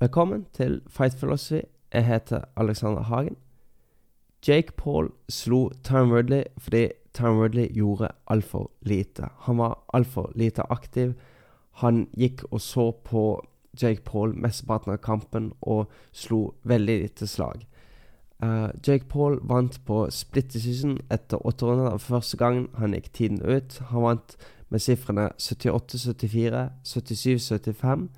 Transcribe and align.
Velkommen 0.00 0.46
til 0.52 0.80
Fight 0.88 1.16
Philosophy. 1.16 1.60
Jeg 1.92 2.06
heter 2.06 2.40
Alexander 2.56 3.02
Hagen. 3.02 3.36
Jake 4.48 4.72
Paul 4.76 5.10
slo 5.28 5.70
Time 5.84 6.12
Woodley 6.12 6.42
fordi 6.58 6.88
Time 7.14 7.32
Woodley 7.32 7.74
gjorde 7.74 8.08
altfor 8.26 8.70
lite. 8.82 9.28
Han 9.38 9.58
var 9.58 9.84
altfor 9.94 10.32
lite 10.34 10.62
aktiv. 10.72 11.12
Han 11.70 12.08
gikk 12.18 12.44
og 12.50 12.60
så 12.60 12.90
på 12.90 13.46
Jake 13.82 14.02
Paul 14.04 14.34
mesteparten 14.34 14.92
av 14.92 14.96
kampen 14.96 15.52
og 15.60 15.90
slo 16.12 16.54
veldig 16.62 17.00
lite 17.02 17.26
slag. 17.26 17.66
Uh, 18.42 18.68
Jake 18.88 19.08
Paul 19.08 19.38
vant 19.42 19.80
på 19.86 20.10
split 20.10 20.52
decision 20.52 20.98
etter 21.10 21.46
åtte 21.46 21.66
runder. 21.66 21.96
Første 21.98 22.36
gangen 22.36 22.68
han 22.74 22.92
gikk 22.92 23.12
tiden 23.12 23.40
ut. 23.42 23.80
Han 23.88 24.02
vant 24.02 24.36
med 24.68 24.78
sifrene 24.78 25.30
78-74, 25.38 26.68
77-75. 26.84 28.08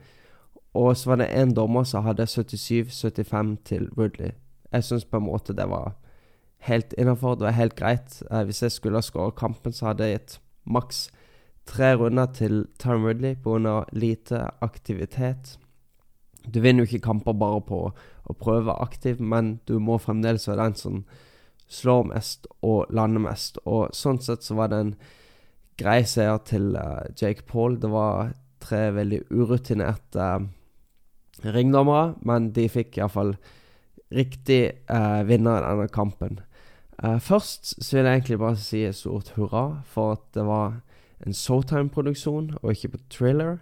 Og 0.78 0.92
så 0.96 1.10
var 1.10 1.18
det 1.18 1.32
én 1.34 1.54
dommer 1.56 1.86
som 1.88 2.04
hadde 2.06 2.28
77-75 2.30 3.56
til 3.66 3.88
Woodley. 3.96 4.36
Jeg 4.72 4.84
syns 4.84 5.04
på 5.08 5.18
en 5.18 5.26
måte 5.26 5.56
det 5.56 5.66
var 5.66 5.96
helt 6.68 6.94
innafor. 6.98 7.34
Det 7.34 7.48
var 7.48 7.56
helt 7.56 7.76
greit. 7.76 8.22
Eh, 8.30 8.44
hvis 8.46 8.62
jeg 8.62 8.72
skulle 8.72 9.00
ha 9.00 9.02
skåret 9.02 9.34
kampen, 9.34 9.72
så 9.72 9.90
hadde 9.90 10.06
jeg 10.06 10.20
gitt 10.20 10.36
maks 10.68 11.08
tre 11.66 11.94
runder 11.98 12.26
til 12.32 12.66
Tom 12.78 13.04
Woodley 13.04 13.34
pga. 13.34 13.84
lite 13.92 14.50
aktivitet. 14.60 15.58
Du 16.46 16.60
vinner 16.60 16.84
jo 16.84 16.88
ikke 16.88 17.06
kamper 17.06 17.32
bare 17.32 17.60
på 17.60 17.80
å 18.24 18.32
prøve 18.32 18.72
aktiv, 18.80 19.20
men 19.20 19.60
du 19.66 19.78
må 19.78 19.98
fremdeles 19.98 20.48
være 20.48 20.64
den 20.64 20.74
som 20.74 21.04
slår 21.68 22.04
mest 22.14 22.46
og 22.62 22.86
lander 22.90 23.20
mest. 23.20 23.58
Og 23.66 23.90
sånn 23.92 24.20
sett 24.20 24.42
så 24.42 24.54
var 24.54 24.68
det 24.68 24.78
en 24.78 24.94
grei 25.78 26.04
seier 26.04 26.38
til 26.38 26.76
uh, 26.76 27.04
Jake 27.20 27.44
Paul. 27.46 27.76
Det 27.80 27.90
var 27.90 28.32
tre 28.60 28.88
veldig 28.96 29.20
urutinerte 29.30 30.18
uh, 30.18 30.46
ringdommere, 31.44 32.16
men 32.26 32.50
de 32.56 32.66
fikk 32.72 32.98
iallfall 32.98 33.36
riktig 34.14 34.62
uh, 34.90 35.22
vinner 35.28 35.62
i 35.62 35.72
denne 35.72 35.88
kampen. 35.92 36.40
Uh, 36.98 37.18
først 37.22 37.76
så 37.76 37.96
vil 37.96 38.08
jeg 38.08 38.18
egentlig 38.18 38.38
bare 38.42 38.58
si 38.58 38.82
et 38.84 38.96
stort 38.96 39.32
hurra 39.36 39.82
for 39.86 40.16
at 40.16 40.24
det 40.34 40.46
var 40.48 40.80
en 41.26 41.34
Showtime-produksjon, 41.34 42.54
og 42.62 42.70
ikke 42.72 42.94
på 42.94 43.02
Thriller. 43.10 43.58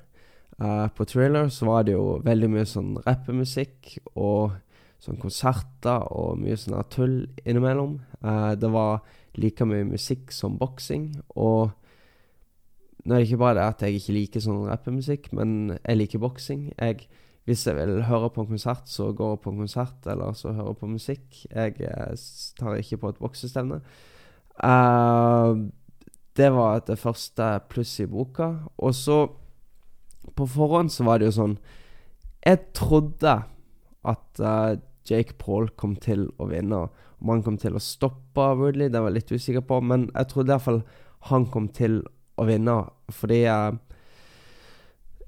Uh, 0.61 0.89
på 0.97 1.05
Thriller 1.05 1.49
så 1.49 1.67
var 1.69 1.83
det 1.85 1.97
jo 1.97 2.21
veldig 2.25 2.49
mye 2.53 2.69
sånn 2.69 2.95
rappemusikk 3.07 3.99
og 4.15 4.57
sånn 5.03 5.21
konserter 5.21 6.07
og 6.17 6.39
mye 6.41 6.57
sånn 6.57 6.79
tull 6.93 7.19
innimellom. 7.45 7.99
Uh, 8.25 8.55
det 8.57 8.71
var 8.73 9.03
like 9.37 9.67
mye 9.69 9.85
musikk 9.85 10.33
som 10.33 10.57
boksing, 10.57 11.11
og 11.37 11.75
nå 13.05 13.15
er 13.15 13.21
det 13.21 13.29
ikke 13.29 13.43
bare 13.45 13.59
det 13.59 13.67
at 13.69 13.83
jeg 13.85 14.01
ikke 14.01 14.17
liker 14.17 14.43
sånn 14.43 14.65
rappemusikk, 14.67 15.29
men 15.37 15.77
jeg 15.77 16.01
liker 16.01 16.23
boksing. 16.23 16.71
Hvis 17.47 17.63
jeg 17.67 17.77
vil 17.79 18.01
høre 18.09 18.31
på 18.35 18.43
en 18.43 18.51
konsert, 18.51 18.89
så 18.91 19.13
går 19.15 19.37
jeg 19.37 19.41
på 19.45 19.51
en 19.53 19.61
konsert, 19.63 20.07
eller 20.11 20.35
så 20.35 20.51
hører 20.53 20.73
jeg 20.73 20.79
på 20.81 20.89
musikk. 20.91 21.27
Jeg 21.47 21.77
eh, 21.79 22.25
tar 22.59 22.81
ikke 22.81 22.99
på 23.05 23.13
et 23.13 23.21
boksestevne. 23.23 23.81
Uh, 24.57 25.69
det 26.37 26.49
var 26.53 26.83
det 26.89 26.99
første 26.99 27.49
plusset 27.71 28.09
i 28.09 28.11
boka. 28.11 28.51
Og 28.79 28.95
så 28.95 29.27
På 30.37 30.47
forhånd 30.47 30.91
så 30.91 31.05
var 31.07 31.19
det 31.19 31.29
jo 31.29 31.37
sånn 31.37 31.53
Jeg 32.45 32.59
trodde 32.75 33.37
at 34.05 34.41
uh, 34.43 34.75
Jake 35.07 35.39
Paul 35.39 35.69
kom 35.79 35.95
til 35.97 36.27
å 36.43 36.51
vinne. 36.51 36.89
Om 37.23 37.31
han 37.31 37.43
kom 37.47 37.57
til 37.63 37.79
å 37.79 37.83
stoppe 37.83 38.51
Woodley, 38.59 38.91
det 38.91 39.01
var 39.01 39.13
jeg 39.15 39.21
litt 39.21 39.33
usikker 39.33 39.65
på, 39.65 39.81
men 39.81 40.11
jeg 40.11 40.29
trodde 40.33 40.53
iallfall 40.53 40.83
han 41.31 41.47
kom 41.47 41.69
til 41.75 42.03
å 42.37 42.45
vinne, 42.47 42.75
fordi 43.11 43.45
uh, 43.49 43.79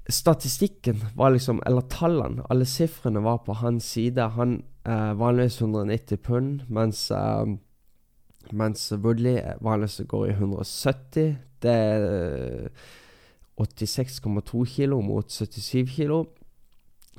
Statistikken 0.09 1.03
var 1.15 1.29
liksom 1.29 1.61
Eller 1.65 1.81
tallene, 1.81 2.43
alle 2.49 2.65
sifrene 2.65 3.21
var 3.21 3.43
på 3.45 3.53
hans 3.53 3.85
side. 3.85 4.21
Han 4.35 4.63
eh, 4.85 5.13
vanligvis 5.13 5.61
190 5.61 6.17
pund, 6.17 6.63
mens 6.67 7.11
eh, 7.11 7.45
mens 8.51 8.91
Woodley 8.91 9.41
vanligvis 9.61 10.07
går 10.07 10.27
i 10.27 10.31
170. 10.31 11.35
Det 11.61 11.71
er 11.71 12.69
86,2 13.59 14.65
kilo 14.65 15.01
mot 15.01 15.31
77 15.31 15.89
kilo. 15.95 16.25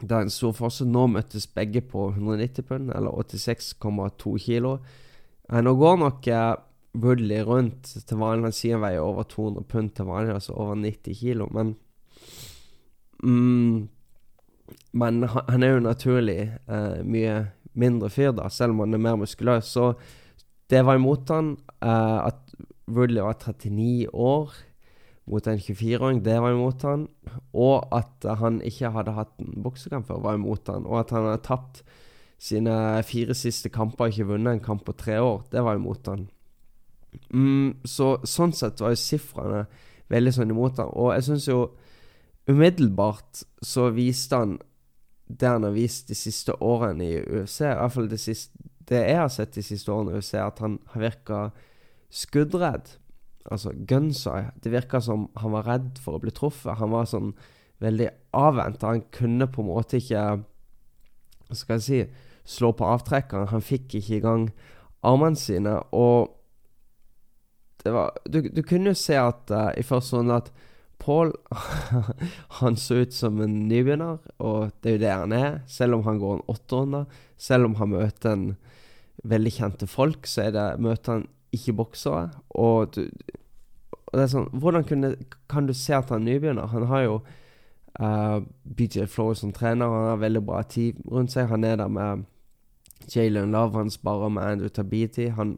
Det 0.00 0.10
er 0.10 0.24
en 0.24 0.32
stor 0.32 0.54
forskjell. 0.56 0.88
Nå 0.90 1.06
møttes 1.12 1.46
begge 1.46 1.82
på 1.86 2.08
190 2.08 2.66
pund, 2.66 2.90
eller 2.96 3.10
86,2 3.10 4.36
kilo. 4.38 4.78
Nå 5.50 5.74
går 5.76 5.96
nok 6.00 6.30
Woodley 6.98 7.44
rundt 7.46 7.92
til 8.06 8.18
vanlig. 8.18 8.48
Han 8.48 8.56
sier 8.56 8.78
han 8.78 8.84
veier 8.86 9.04
over 9.04 9.28
200 9.28 9.68
pund 9.68 9.94
til 9.94 10.08
vanlig, 10.08 10.34
altså 10.34 10.56
over 10.56 10.74
90 10.74 11.20
kilo, 11.20 11.46
men 11.54 11.76
mm, 13.22 13.88
Men 14.92 15.22
han 15.22 15.62
er 15.62 15.74
jo 15.74 15.82
naturlig 15.84 16.40
eh, 16.68 17.02
mye 17.04 17.36
mindre 17.74 18.10
fyr, 18.10 18.32
da, 18.34 18.48
selv 18.50 18.74
om 18.74 18.84
han 18.84 18.94
er 18.94 19.02
mer 19.02 19.18
muskuløs. 19.20 19.70
Så 19.70 19.92
det 20.70 20.82
var 20.86 20.98
imot 20.98 21.30
han. 21.30 21.56
Eh, 21.82 22.18
at 22.26 22.40
Woodley 22.90 23.22
var 23.22 23.38
39 23.38 24.08
år 24.12 24.54
mot 25.30 25.46
en 25.46 25.58
24-åring, 25.58 26.24
det 26.24 26.40
var 26.42 26.54
imot 26.54 26.82
han. 26.82 27.06
Og 27.54 27.86
at 27.94 28.26
han 28.40 28.60
ikke 28.66 28.90
hadde 28.94 29.14
hatt 29.14 29.36
en 29.42 29.62
boksekamp 29.62 30.08
før, 30.08 30.22
var 30.24 30.38
imot 30.38 30.70
han. 30.72 30.86
Og 30.86 31.00
at 31.04 31.14
han 31.14 31.28
hadde 31.28 31.44
tapt 31.46 31.82
sine 32.40 32.74
fire 33.04 33.36
siste 33.36 33.68
kamper 33.72 34.06
og 34.06 34.14
ikke 34.14 34.30
vunnet 34.32 34.56
en 34.56 34.64
kamp 34.64 34.86
på 34.86 34.96
tre 34.96 35.18
år, 35.20 35.42
det 35.52 35.62
var 35.62 35.76
imot 35.76 36.08
han. 36.08 36.26
Mm, 37.34 37.82
så 37.84 38.14
sånn 38.24 38.54
sett 38.56 38.80
var 38.80 38.94
jo 38.94 39.00
sifrene 39.02 39.64
veldig 40.10 40.32
sånn 40.34 40.54
imot 40.54 40.80
han. 40.80 40.90
Og 40.96 41.12
jeg 41.14 41.26
syns 41.28 41.48
jo 41.50 41.60
umiddelbart 42.50 43.44
så 43.62 43.88
viste 43.94 44.38
han 44.40 44.58
det 45.30 45.46
han 45.46 45.62
har 45.62 45.74
vist 45.76 46.08
de 46.10 46.16
siste 46.18 46.56
årene 46.58 47.06
i 47.06 47.18
UFC, 47.22 47.60
i 47.62 47.76
hvert 47.78 47.94
fall 47.94 48.08
det, 48.10 48.18
siste, 48.18 48.58
det 48.88 49.04
jeg 49.04 49.20
har 49.20 49.28
sett 49.30 49.54
de 49.54 49.62
siste 49.62 49.92
årene 49.94 50.16
i 50.16 50.18
UFC, 50.18 50.34
at 50.42 50.58
han 50.64 50.80
har 50.92 51.04
virka 51.04 51.42
skuddredd. 52.10 52.96
Altså 53.50 53.72
gunsy. 53.88 54.50
Det 54.62 54.72
virka 54.72 55.00
som 55.00 55.28
han 55.38 55.54
var 55.54 55.68
redd 55.68 56.00
for 56.02 56.18
å 56.18 56.22
bli 56.22 56.32
truffet. 56.34 56.76
Han 56.80 56.92
var 56.92 57.06
sånn 57.08 57.30
veldig 57.80 58.10
avventa. 58.36 58.90
Han 58.90 59.06
kunne 59.14 59.48
på 59.50 59.62
en 59.62 59.70
måte 59.70 60.00
ikke 60.00 60.24
Hva 61.50 61.56
skal 61.58 61.80
jeg 61.80 61.86
si 61.86 62.02
slå 62.58 62.72
på 62.76 62.86
avtrekkeren. 62.86 63.50
Han 63.50 63.64
fikk 63.64 63.96
ikke 63.98 64.18
i 64.18 64.22
gang 64.24 64.44
armene 65.06 65.38
sine. 65.38 65.78
Og 65.96 66.34
det 67.84 67.94
var 67.94 68.12
Du, 68.26 68.42
du 68.42 68.62
kunne 68.62 68.92
jo 68.92 68.98
se 68.98 69.16
at 69.18 69.50
uh, 69.50 69.70
i 69.78 69.86
første 69.86 70.18
runde 70.18 70.36
at 70.42 70.52
Paul 71.00 71.32
Han 72.60 72.76
så 72.76 73.02
ut 73.04 73.14
som 73.16 73.40
en 73.40 73.56
nybegynner, 73.68 74.20
og 74.38 74.70
det 74.82 74.92
er 74.92 74.96
jo 74.96 75.02
det 75.02 75.12
han 75.12 75.34
er. 75.36 75.58
Selv 75.70 75.98
om 75.98 76.06
han 76.06 76.20
går 76.20 76.38
en 76.38 76.46
åtterunde, 76.52 77.04
selv 77.40 77.70
om 77.70 77.76
han 77.80 77.92
møter 77.94 78.32
en 78.32 78.46
veldig 79.24 79.52
kjente 79.52 79.88
folk, 79.90 80.28
så 80.28 80.46
er 80.48 80.56
det, 80.56 80.66
møter 80.80 81.18
han 81.18 81.28
ikke 81.56 81.76
boksere. 81.80 82.28
Og, 82.50 82.94
du, 82.94 83.08
og 84.06 84.16
det 84.16 84.24
er 84.24 84.32
sånn 84.32 84.48
Hvordan 84.62 84.86
kunne, 84.88 85.14
kan 85.50 85.68
du 85.68 85.74
se 85.76 85.96
at 85.96 86.12
han 86.12 86.22
er 86.22 86.34
nybegynner? 86.34 86.70
Han 86.72 86.86
har 86.90 87.06
jo 87.06 87.16
uh, 87.20 88.06
eh, 88.06 88.38
BJ 88.64 89.08
Flores 89.10 89.42
som 89.44 89.54
trener, 89.56 89.90
han 89.90 90.12
har 90.12 90.22
veldig 90.22 90.44
bra 90.46 90.62
tid 90.62 91.00
rundt 91.10 91.34
seg. 91.34 91.50
Han 91.50 91.66
er 91.66 91.80
der 91.80 91.90
med 91.92 92.26
Jalen 93.10 93.52
Love, 93.56 93.78
han 93.78 93.90
sparer 93.90 94.32
med 94.32 94.44
Andrew 94.44 94.68
Tabiti. 94.68 95.30
Han, 95.36 95.56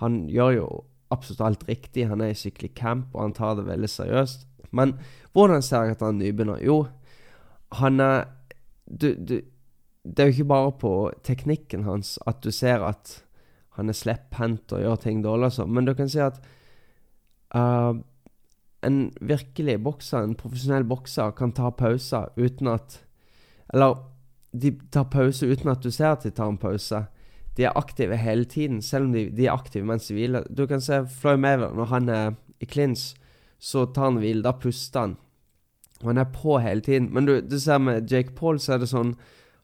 han 0.00 0.24
gjør 0.30 0.56
jo 0.60 0.66
absolutt 1.12 1.44
alt 1.44 1.68
riktig. 1.68 2.08
Han 2.08 2.20
er 2.24 2.32
i 2.32 2.38
skikkelig 2.38 2.74
camp, 2.78 3.12
og 3.14 3.26
han 3.26 3.36
tar 3.36 3.56
det 3.58 3.68
veldig 3.68 3.90
seriøst. 3.90 4.46
Men 4.72 4.96
hvordan 5.32 5.64
ser 5.64 5.88
jeg 5.88 5.96
at 5.96 6.04
han 6.04 6.16
er 6.20 6.26
nybegynner? 6.26 6.62
Jo, 6.64 6.84
han 7.78 8.00
er 8.00 8.24
du, 8.86 9.12
du, 9.14 9.40
Det 10.04 10.18
er 10.18 10.30
jo 10.30 10.36
ikke 10.36 10.50
bare 10.50 10.72
på 10.80 10.92
teknikken 11.24 11.84
hans 11.86 12.18
at 12.26 12.42
du 12.44 12.50
ser 12.50 12.82
at 12.84 13.22
han 13.78 13.88
er 13.88 13.96
slepphendt 13.96 14.72
og 14.74 14.82
gjør 14.82 14.98
ting 15.00 15.22
dårlig, 15.24 15.48
altså. 15.48 15.64
Men 15.64 15.86
du 15.86 15.94
kan 15.96 16.10
si 16.12 16.18
at 16.20 16.42
uh, 17.56 17.94
en 18.84 18.98
virkelig 19.20 19.78
bokser, 19.84 20.26
en 20.26 20.36
profesjonell 20.36 20.84
bokser, 20.84 21.30
kan 21.38 21.54
ta 21.56 21.70
pauser 21.70 22.28
uten 22.36 22.68
at 22.68 22.98
Eller 23.72 23.94
de 24.52 24.74
tar 24.92 25.06
pause 25.08 25.46
uten 25.46 25.70
at 25.70 25.80
du 25.80 25.90
ser 25.90 26.12
at 26.12 26.26
de 26.26 26.30
tar 26.30 26.50
en 26.50 26.58
pause 26.60 27.06
de 27.56 27.64
er 27.64 27.76
aktive 27.76 28.16
hele 28.16 28.44
tiden, 28.44 28.82
selv 28.82 29.04
om 29.04 29.12
de, 29.12 29.26
de 29.30 29.46
er 29.46 29.52
aktive 29.52 29.84
mens 29.84 30.06
de 30.08 30.14
hviler. 30.16 30.46
Du 30.48 30.66
kan 30.66 30.80
se 30.80 31.02
Floyd 31.08 31.36
Maver 31.36 31.74
når 31.76 31.90
han 31.90 32.08
er 32.08 32.30
i 32.60 32.66
clinch, 32.66 33.14
så 33.62 33.86
tar 33.86 34.10
han 34.10 34.18
hvile. 34.22 34.42
Da 34.42 34.54
puster 34.58 35.06
han. 35.06 35.14
Og 36.02 36.10
han 36.10 36.18
er 36.18 36.32
på 36.34 36.58
hele 36.58 36.82
tiden. 36.82 37.12
Men 37.14 37.28
du, 37.28 37.36
du 37.40 37.58
ser 37.62 37.78
med 37.78 38.10
Jake 38.10 38.34
Paul, 38.38 38.58
så 38.60 38.74
er 38.74 38.82
det 38.82 38.90
sånn 38.90 39.14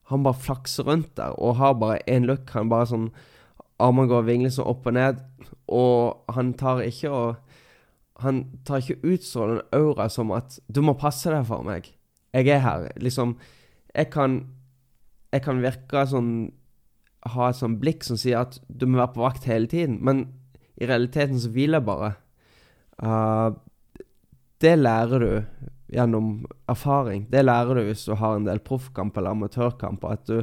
Han 0.08 0.22
bare 0.24 0.40
flakser 0.40 0.86
rundt 0.88 1.10
der 1.18 1.34
og 1.36 1.58
har 1.58 1.74
bare 1.76 1.98
én 2.08 2.24
look. 2.24 2.48
Han 2.54 2.70
bare 2.70 2.88
sånn 2.88 3.10
Armene 3.78 4.10
går 4.10 4.24
vingler 4.26 4.50
sånn 4.54 4.70
opp 4.70 4.86
og 4.90 4.94
ned, 4.96 5.20
og 5.70 6.32
han 6.34 6.54
tar 6.58 6.80
ikke 6.82 7.10
og 7.14 7.36
Han 8.24 8.40
tar 8.66 8.80
ikke 8.82 9.04
utstrålende 9.06 9.68
aura 9.70 10.08
som 10.10 10.32
at 10.34 10.58
'Du 10.66 10.80
må 10.82 10.96
passe 10.98 11.30
deg 11.30 11.44
for 11.46 11.62
meg. 11.62 11.92
Jeg 12.34 12.48
er 12.48 12.58
her.' 12.58 12.92
Liksom 12.96 13.36
Jeg 13.94 14.10
kan 14.10 14.46
Jeg 15.32 15.42
kan 15.42 15.62
virke 15.62 16.06
sånn 16.06 16.52
ha 17.26 17.48
et 17.48 17.56
sånn 17.56 17.78
blikk 17.78 18.04
som 18.04 18.16
sier 18.16 18.40
at 18.40 18.58
du 18.68 18.86
må 18.86 18.98
være 18.98 19.14
på 19.14 19.22
vakt 19.22 19.44
hele 19.44 19.66
tiden, 19.66 19.98
men 20.00 20.32
i 20.80 20.86
realiteten 20.86 21.38
så 21.40 21.50
hviler 21.50 21.80
jeg 21.80 21.84
bare. 21.84 22.14
Uh, 23.02 23.50
det 24.62 24.74
lærer 24.78 25.22
du 25.22 25.32
gjennom 25.92 26.46
erfaring. 26.68 27.26
Det 27.30 27.44
lærer 27.44 27.78
du 27.78 27.86
hvis 27.88 28.04
du 28.08 28.14
har 28.18 28.36
en 28.36 28.46
del 28.48 28.60
proffkamp 28.64 29.16
eller 29.16 29.36
amatørkamper. 29.36 30.16
At 30.18 30.26
du 30.28 30.42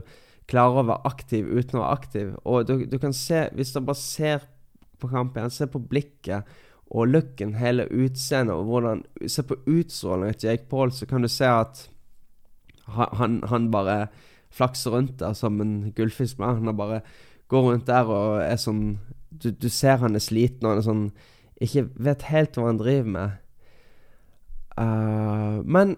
klarer 0.49 0.81
å 0.81 0.87
være 0.89 1.09
aktiv 1.09 1.49
uten 1.49 1.79
å 1.79 1.83
være 1.83 1.97
aktiv. 1.99 2.35
Og 2.43 2.67
du, 2.69 2.77
du 2.89 2.97
kan 3.01 3.13
se, 3.15 3.47
hvis 3.57 3.73
du 3.75 3.81
bare 3.81 3.99
ser 3.99 4.47
på 5.01 5.09
kampen, 5.11 5.51
se 5.51 5.67
på 5.69 5.81
blikket 5.81 6.47
og 6.93 7.09
looken, 7.09 7.55
hele 7.57 7.87
utseendet 7.89 8.53
og 8.53 8.69
hvordan 8.69 9.03
Se 9.31 9.41
på 9.43 9.57
utstrålingen 9.65 10.37
til 10.37 10.51
Jake 10.51 10.69
Paul, 10.69 10.91
så 10.93 11.07
kan 11.09 11.25
du 11.25 11.29
se 11.31 11.47
at 11.49 11.87
han, 12.85 13.39
han 13.49 13.71
bare 13.73 14.07
flakser 14.53 14.93
rundt 14.93 15.17
der 15.19 15.33
som 15.33 15.57
en 15.61 15.91
gullfisk. 15.97 16.37
Han 16.39 16.77
bare 16.77 17.01
går 17.49 17.71
rundt 17.71 17.87
der 17.87 18.09
og 18.09 18.41
er 18.43 18.59
sånn 18.61 18.99
Du, 19.35 19.49
du 19.51 19.67
ser 19.69 19.97
han 19.99 20.15
er 20.15 20.23
sliten 20.23 20.63
og 20.63 20.71
han 20.71 20.79
er 20.79 20.85
sånn 20.85 21.07
Ikke 21.59 21.89
vet 22.05 22.21
helt 22.29 22.55
hva 22.55 22.69
han 22.69 22.79
driver 22.79 23.09
med. 23.17 23.41
Uh, 24.75 25.63
men 25.63 25.95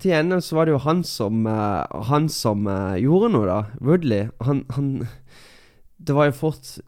til 0.00 0.14
ende 0.14 0.40
så 0.42 0.56
var 0.56 0.66
det 0.66 0.74
jo 0.74 0.82
han 0.82 1.04
som 1.06 1.44
uh, 1.46 1.86
Han 2.10 2.28
som 2.30 2.66
uh, 2.66 2.98
gjorde 2.98 3.30
noe, 3.34 3.46
da. 3.46 3.60
Woodley. 3.82 4.28
Han, 4.46 4.64
han 4.74 5.06
Det 5.98 6.16
var 6.16 6.30
jo 6.30 6.38
fort 6.40 6.78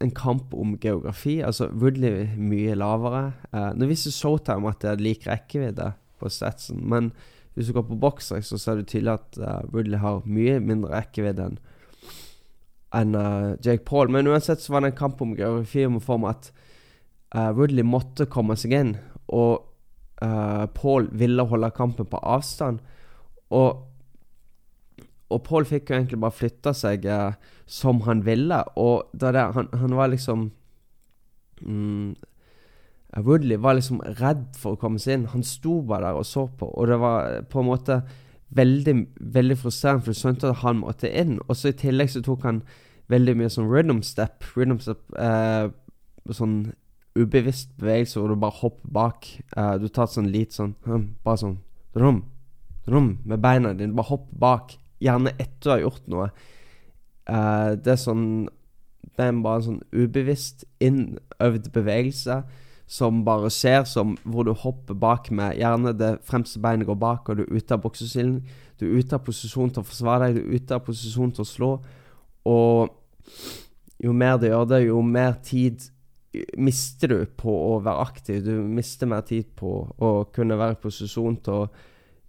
en 0.00 0.12
kamp 0.12 0.54
om 0.54 0.76
geografi. 0.80 1.40
Altså 1.40 1.68
Woodley 1.72 2.36
mye 2.36 2.74
lavere. 2.76 3.32
Nå 3.74 3.88
visste 3.88 4.12
Showtime 4.12 4.68
at 4.68 4.82
det 4.82 4.90
er 4.90 5.00
lik 5.00 5.24
rekkevidde 5.26 5.94
på 6.20 6.28
statsen, 6.28 6.82
men 6.84 7.10
hvis 7.56 7.70
du 7.70 7.72
går 7.72 7.86
på 7.88 7.96
boksrekk, 7.96 8.44
så 8.44 8.58
ser 8.60 8.76
det 8.76 8.90
tydelig 8.92 9.14
at 9.14 9.38
Woodley 9.72 9.96
har 9.98 10.20
mye 10.28 10.58
mindre 10.60 10.92
rekkevidde 10.92 11.48
enn 11.48 11.56
enn 12.96 13.16
Jake 13.64 13.88
Paul. 13.88 14.12
Men 14.12 14.28
uansett 14.28 14.60
så 14.62 14.76
var 14.76 14.84
det 14.84 14.92
en 14.92 15.00
kamp 15.00 15.24
om 15.24 15.32
geografi 15.36 15.86
om 15.88 15.96
form 16.00 16.28
at 16.28 16.52
Woodley 17.56 17.84
måtte 17.84 18.28
komme 18.30 18.54
seg 18.60 18.76
inn. 18.76 18.94
Og 19.32 19.64
uh, 20.22 20.66
Paul 20.74 21.08
ville 21.12 21.46
holde 21.50 21.70
kampen 21.76 22.08
på 22.10 22.20
avstand. 22.22 22.80
Og, 23.50 23.82
og 25.30 25.42
Paul 25.42 25.66
fikk 25.68 25.90
jo 25.90 25.98
egentlig 25.98 26.20
bare 26.22 26.38
flytta 26.38 26.72
seg 26.76 27.06
uh, 27.06 27.34
som 27.66 28.00
han 28.06 28.24
ville. 28.26 28.62
Og 28.76 29.10
da 29.12 29.32
det, 29.34 29.48
han, 29.56 29.68
han 29.74 29.96
var 29.96 30.12
liksom 30.12 30.50
mm, 31.60 32.14
Woodley 33.16 33.56
var 33.56 33.78
liksom 33.78 34.02
redd 34.20 34.48
for 34.58 34.74
å 34.74 34.80
komme 34.80 35.00
seg 35.02 35.18
inn. 35.18 35.28
Han 35.32 35.44
sto 35.46 35.80
bare 35.86 36.10
der 36.10 36.20
og 36.20 36.26
så 36.28 36.46
på, 36.48 36.68
og 36.68 36.88
det 36.90 37.00
var 37.00 37.42
på 37.50 37.62
en 37.62 37.70
måte 37.70 38.00
veldig 38.56 38.94
veldig 39.34 39.56
frustrerende, 39.58 40.04
for 40.04 40.14
du 40.14 40.20
skjønte 40.20 40.50
at 40.50 40.62
han 40.62 40.82
måtte 40.82 41.10
inn. 41.10 41.38
Og 41.48 41.56
så 41.56 41.72
i 41.72 41.78
tillegg 41.78 42.12
så 42.12 42.22
tok 42.24 42.44
han 42.46 42.62
veldig 43.12 43.36
mye 43.38 43.50
sånn 43.52 43.70
rhythm 43.70 44.02
step. 44.06 44.44
Rhythm 44.56 44.78
step 44.82 45.16
eh, 45.18 45.68
sånn 46.34 46.58
ubevisst 47.16 47.72
bevegelse 47.80 48.20
hvor 48.20 48.32
du 48.32 48.40
bare 48.40 48.58
hopper 48.60 48.92
bak. 48.92 49.28
Uh, 49.56 49.76
du 49.80 49.88
tar 49.88 50.10
sånn 50.10 50.30
litt 50.32 50.56
sånn 50.56 50.74
hm, 50.86 51.08
Bare 51.24 51.40
sånn 51.40 51.56
rom, 51.96 52.22
rom 52.90 53.16
med 53.24 53.42
beina 53.44 53.72
dine. 53.76 53.96
Bare 53.96 54.10
hopp 54.12 54.28
bak. 54.36 54.76
Gjerne 55.02 55.34
etter 55.36 55.64
du 55.64 55.72
har 55.72 55.82
gjort 55.84 56.12
noe. 56.12 56.28
Uh, 57.26 57.74
det 57.80 57.96
er 57.96 57.98
sånn 58.00 58.28
Det 59.02 59.24
er 59.24 59.42
bare 59.42 59.62
en 59.62 59.66
sånn 59.70 59.82
ubevisst 59.96 60.66
innøvd 60.84 61.72
bevegelse 61.74 62.44
som 62.86 63.24
bare 63.26 63.50
skjer, 63.50 63.82
som 63.88 64.14
hvor 64.22 64.46
du 64.46 64.52
hopper 64.54 64.94
bak 64.94 65.32
med 65.34 65.56
Gjerne 65.58 65.90
det 65.98 66.12
fremste 66.22 66.60
beinet 66.62 66.86
går 66.86 66.98
bak, 67.00 67.28
og 67.28 67.40
du 67.40 67.42
er 67.42 67.56
ute 67.58 67.74
av 67.74 67.82
boksesilden. 67.82 68.44
Du 68.78 68.86
er 68.86 69.00
ute 69.00 69.16
av 69.16 69.24
posisjon 69.26 69.72
til 69.72 69.82
å 69.82 69.88
forsvare 69.88 70.28
deg, 70.28 70.36
du 70.36 70.44
er 70.44 70.60
ute 70.60 70.76
av 70.76 70.84
posisjon 70.86 71.32
til 71.34 71.42
å 71.42 71.48
slå. 71.50 71.70
Og 72.46 72.92
jo 74.04 74.12
mer 74.14 74.38
du 74.38 74.46
gjør 74.46 74.68
det, 74.70 74.84
jo 74.86 75.00
mer 75.02 75.34
tid 75.42 75.88
mister 76.58 77.12
du 77.12 77.18
på 77.38 77.52
å 77.52 77.76
være 77.84 78.06
aktiv. 78.08 78.40
Du 78.44 78.62
mister 78.62 79.08
mer 79.10 79.24
tid 79.26 79.52
på 79.58 79.72
å 79.98 80.10
kunne 80.34 80.58
være 80.58 80.76
i 80.76 80.82
posisjon 80.82 81.38
til 81.44 81.62
å 81.64 81.68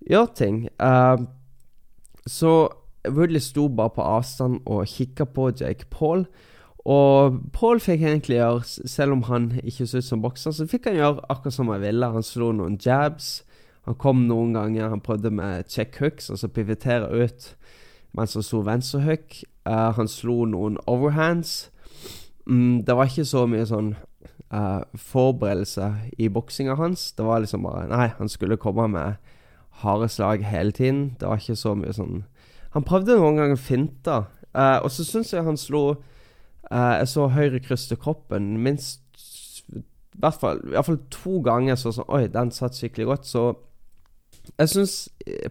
gjøre 0.08 0.34
ting. 0.38 0.60
Uh, 0.82 1.28
så 2.28 2.54
Woodley 3.08 3.42
sto 3.44 3.68
bare 3.72 3.96
på 3.96 4.06
avstand 4.06 4.62
og 4.66 4.88
kikka 4.92 5.28
på 5.32 5.50
Jake 5.56 5.90
Paul. 5.92 6.26
Og 6.88 7.42
Paul 7.54 7.82
fikk 7.84 8.02
egentlig 8.02 8.40
gjøre, 8.40 8.64
selv 8.88 9.18
om 9.18 9.26
han 9.28 9.52
ikke 9.64 9.88
så 9.88 10.00
ut 10.00 10.08
som 10.08 10.24
bokser, 10.24 10.56
så 10.56 10.68
fikk 10.68 10.88
han 10.88 11.00
gjøre 11.00 11.26
akkurat 11.28 11.56
som 11.56 11.72
han 11.74 11.84
ville. 11.84 12.14
Han 12.16 12.24
slo 12.24 12.54
noen 12.56 12.80
jabs. 12.84 13.42
Han 13.88 13.96
kom 14.00 14.26
noen 14.28 14.54
ganger, 14.56 14.90
han 14.92 15.04
prøvde 15.04 15.32
med 15.32 15.68
check 15.72 15.96
hooks, 16.02 16.30
altså 16.30 16.50
pivotere 16.52 17.08
ut 17.08 17.54
mens 18.18 18.34
han 18.34 18.44
sto 18.44 18.64
venstrehook. 18.66 19.42
Uh, 19.68 19.92
han 19.98 20.10
slo 20.10 20.46
noen 20.50 20.80
overhands. 20.90 21.68
Mm, 22.50 22.86
det 22.88 22.96
var 22.96 23.10
ikke 23.10 23.28
så 23.28 23.44
mye 23.50 23.66
sånn 23.68 23.92
uh, 24.54 24.84
forberedelse 24.96 25.90
i 26.18 26.30
boksinga 26.32 26.78
hans. 26.80 27.12
Det 27.18 27.26
var 27.28 27.44
liksom 27.44 27.66
bare 27.68 27.88
Nei, 27.92 28.08
han 28.18 28.32
skulle 28.32 28.60
komme 28.62 28.88
med 28.94 29.18
harde 29.84 30.08
slag 30.10 30.46
hele 30.48 30.72
tiden. 30.72 31.18
Det 31.20 31.28
var 31.28 31.42
ikke 31.42 31.60
så 31.60 31.76
mye 31.78 31.94
sånn 31.94 32.24
Han 32.74 32.86
prøvde 32.86 33.18
noen 33.18 33.40
ganger 33.40 33.60
finte, 33.60 34.16
uh, 34.56 34.80
og 34.84 34.92
så 34.94 35.04
syns 35.08 35.34
jeg 35.34 35.44
han 35.44 35.58
slo 35.58 35.84
uh, 36.72 36.96
Jeg 37.00 37.08
så 37.12 37.28
høyre 37.34 37.62
kryss 37.64 37.88
til 37.90 38.00
kroppen 38.00 38.58
minst 38.64 39.04
i 40.18 40.20
hvert 40.20 40.40
fall, 40.42 40.60
i 40.66 40.74
hvert 40.74 40.88
fall 40.88 41.00
to 41.14 41.40
ganger 41.46 41.76
så 41.78 41.92
sånn 41.94 42.08
Oi, 42.10 42.26
den 42.34 42.50
satt 42.50 42.74
skikkelig 42.74 43.06
godt. 43.06 43.28
Så 43.30 43.44
jeg 44.58 44.72
syns, 44.72 44.94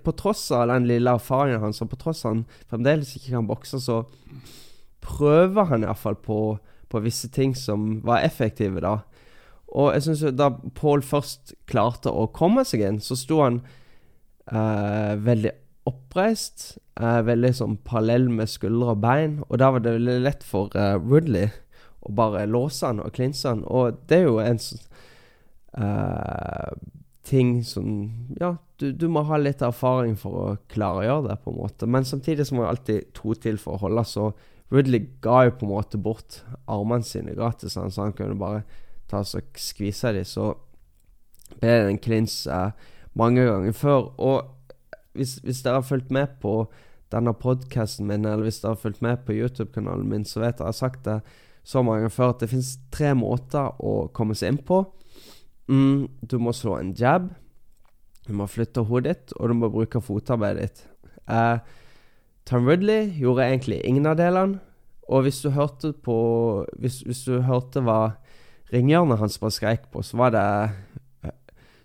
på 0.02 0.14
tross 0.19 0.48
av 0.50 0.66
den 0.72 0.88
lille 0.88 1.12
erfaringen 1.12 1.62
hans, 1.62 1.78
og 1.84 1.93
på 1.93 1.98
tross 2.00 2.25
av 2.25 2.32
han 2.32 2.40
fremdeles 2.66 3.12
ikke 3.14 3.37
kan 3.37 3.46
bokse, 3.46 3.78
så 3.84 4.00
prøver 5.06 5.70
han 5.70 5.87
iallfall 5.87 6.19
på 6.19 6.38
på 6.96 7.04
visse 7.04 7.28
ting 7.32 7.54
som 7.56 8.00
var 8.06 8.25
effektive, 8.25 8.81
da. 8.82 8.98
Og 9.76 9.93
jeg 9.93 10.06
syns 10.06 10.25
da 10.38 10.50
Paul 10.78 11.02
først 11.04 11.54
klarte 11.69 12.12
å 12.12 12.28
komme 12.34 12.64
seg 12.64 12.84
inn, 12.87 13.00
så 13.02 13.16
sto 13.19 13.43
han 13.43 13.60
eh, 14.48 15.14
veldig 15.20 15.52
oppreist. 15.90 16.76
Eh, 16.96 17.20
veldig 17.26 17.52
sånn 17.58 17.76
parallell 17.84 18.31
med 18.32 18.48
skuldre 18.48 18.94
og 18.94 19.02
bein. 19.04 19.40
Og 19.50 19.60
da 19.60 19.72
var 19.75 19.84
det 19.84 19.96
veldig 19.98 20.20
lett 20.25 20.46
for 20.46 20.72
eh, 20.78 20.96
Woodley 21.02 21.50
å 22.06 22.14
bare 22.16 22.46
låse 22.48 22.87
han 22.87 23.02
og 23.02 23.12
klinse 23.19 23.50
han. 23.50 23.66
Og 23.66 23.98
det 24.08 24.22
er 24.22 24.31
jo 24.31 24.38
en 24.43 24.62
sånn 24.62 24.84
ting 27.26 27.58
som 27.69 27.88
Ja, 28.40 28.54
du, 28.81 28.93
du, 28.96 29.08
må 29.12 29.26
ha 29.28 29.37
litt 29.37 29.60
erfaring 29.64 30.14
for 30.16 30.38
å 30.40 30.44
klare 30.72 31.02
å 31.02 31.04
gjøre 31.04 31.28
det, 31.28 31.37
på 31.43 31.52
en 31.52 31.58
måte. 31.58 31.88
Men 31.90 32.06
samtidig 32.08 32.46
så 32.46 32.56
må 32.56 32.64
jeg 32.64 32.70
alltid 32.70 33.10
to 33.19 33.34
til 33.43 33.58
for 33.60 33.76
å 33.76 33.82
holde 33.88 34.04
så 34.08 34.31
Ridley 34.72 35.06
ga 35.22 35.44
jo 35.46 35.54
på 35.60 35.66
en 35.66 35.72
måte 35.72 35.98
bort 36.02 36.40
armene 36.66 37.06
sine 37.06 37.36
gratis, 37.36 37.76
så 37.76 38.02
han 38.02 38.14
kunne 38.16 38.38
bare 38.38 38.64
ta 39.10 39.22
og 39.22 39.60
skvise 39.62 40.12
dem. 40.16 40.26
Så 40.26 40.52
ble 41.60 41.70
det 41.70 41.92
en 41.92 42.02
klins 42.02 42.44
eh, 42.50 42.74
mange 43.14 43.46
ganger 43.46 43.76
før. 43.76 44.10
Og 44.18 44.50
hvis, 45.16 45.38
hvis, 45.44 45.62
dere 45.62 45.80
har 45.80 45.86
fulgt 45.86 46.10
med 46.10 46.38
på 46.42 46.64
denne 47.14 47.32
podkasten 47.38 48.08
min, 48.08 48.26
eller 48.26 48.48
hvis 48.48 48.60
dere 48.62 48.74
har 48.74 48.82
fulgt 48.82 49.02
med 49.02 49.22
på 49.26 49.36
YouTube-kanalen 49.36 50.08
min, 50.10 50.26
så 50.26 50.43
vet 50.43 50.58
dere 50.58 50.72
jeg 50.72 50.74
har 50.74 50.81
sagt 50.81 51.05
det 51.06 51.20
så 51.67 51.82
mange 51.82 52.05
ganger 52.05 52.14
før 52.14 52.34
at 52.34 52.43
det 52.43 52.50
finnes 52.50 52.76
tre 52.94 53.14
måter 53.19 53.81
å 53.82 53.94
komme 54.14 54.36
seg 54.38 54.55
inn 54.55 54.62
på. 54.67 54.84
Mm, 55.70 56.06
du 56.22 56.36
må 56.43 56.52
slå 56.55 56.76
en 56.79 56.93
jab, 56.94 57.32
du 58.26 58.34
må 58.38 58.46
flytte 58.50 58.84
hodet 58.86 59.14
ditt, 59.14 59.34
og 59.38 59.50
du 59.50 59.58
må 59.58 59.70
bruke 59.70 60.02
fotarbeidet 60.02 60.62
ditt. 60.62 60.84
Eh, 61.26 61.58
Tom 62.46 62.67
Ridley 62.69 63.10
gjorde 63.19 63.43
egentlig 63.43 63.81
ingen 63.84 64.06
av 64.06 64.17
delene. 64.20 64.60
Og 65.08 65.22
hvis 65.26 65.41
du 65.43 65.50
hørte 65.50 65.93
på 65.93 66.67
Hvis, 66.79 67.00
hvis 67.06 67.24
du 67.26 67.41
hørte 67.46 67.82
hva 67.82 68.17
ringhjørnet 68.72 69.19
hans 69.19 69.38
bare 69.38 69.55
skreik 69.55 69.86
på, 69.93 70.03
så 70.03 70.17
var 70.19 70.32
det 70.34 70.46
eh, 71.26 71.34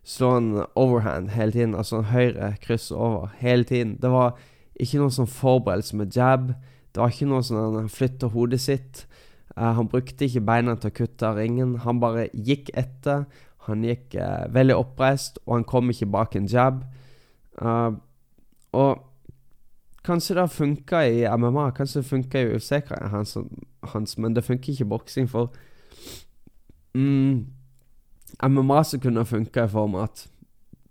sånn 0.04 0.64
overhand 0.74 1.30
hele 1.36 1.54
tiden. 1.54 1.76
Altså 1.78 2.00
en 2.00 2.10
høyre 2.10 2.56
kryss 2.62 2.90
over 2.92 3.30
hele 3.38 3.64
tiden. 3.64 4.00
Det 4.02 4.10
var 4.10 4.34
ikke 4.82 5.02
noen 5.02 5.14
sånn 5.14 5.30
forberedelse 5.30 6.00
med 6.00 6.18
jab. 6.18 6.54
Det 6.92 7.04
var 7.04 7.14
ikke 7.14 7.30
noe 7.30 7.46
sånn 7.46 7.78
han 7.78 7.92
flytta 7.94 8.32
hodet 8.34 8.62
sitt. 8.64 9.06
Uh, 9.54 9.70
han 9.78 9.90
brukte 9.92 10.26
ikke 10.26 10.44
beina 10.48 10.74
til 10.80 10.90
å 10.90 10.98
kutte 11.04 11.30
av 11.30 11.38
ringen. 11.38 11.76
Han 11.86 12.02
bare 12.02 12.30
gikk 12.34 12.72
etter. 12.78 13.28
Han 13.68 13.86
gikk 13.86 14.18
uh, 14.18 14.50
veldig 14.50 14.80
oppreist, 14.80 15.38
og 15.46 15.60
han 15.60 15.68
kom 15.70 15.94
ikke 15.94 16.10
bak 16.10 16.36
en 16.40 16.50
jab. 16.50 16.82
Uh, 17.62 17.94
og 18.74 19.06
Kanskje 20.06 20.36
det 20.36 20.48
funka 20.50 21.04
i 21.06 21.26
MMA, 21.38 21.72
kanskje 21.78 22.02
det 22.02 22.10
funka 22.10 22.42
i 22.42 22.56
UFC-karrieren 22.56 23.14
hans, 23.14 23.38
hans, 23.94 24.18
men 24.18 24.34
det 24.34 24.44
funker 24.44 24.74
ikke 24.74 24.86
i 24.88 24.90
boksing, 24.90 25.30
for 25.30 25.52
mm, 26.98 27.46
MMA 28.50 28.84
så 28.84 29.00
kunne 29.00 29.26
funka 29.26 29.66
i 29.66 29.70
form 29.70 29.96
av 29.96 30.10
at 30.10 30.24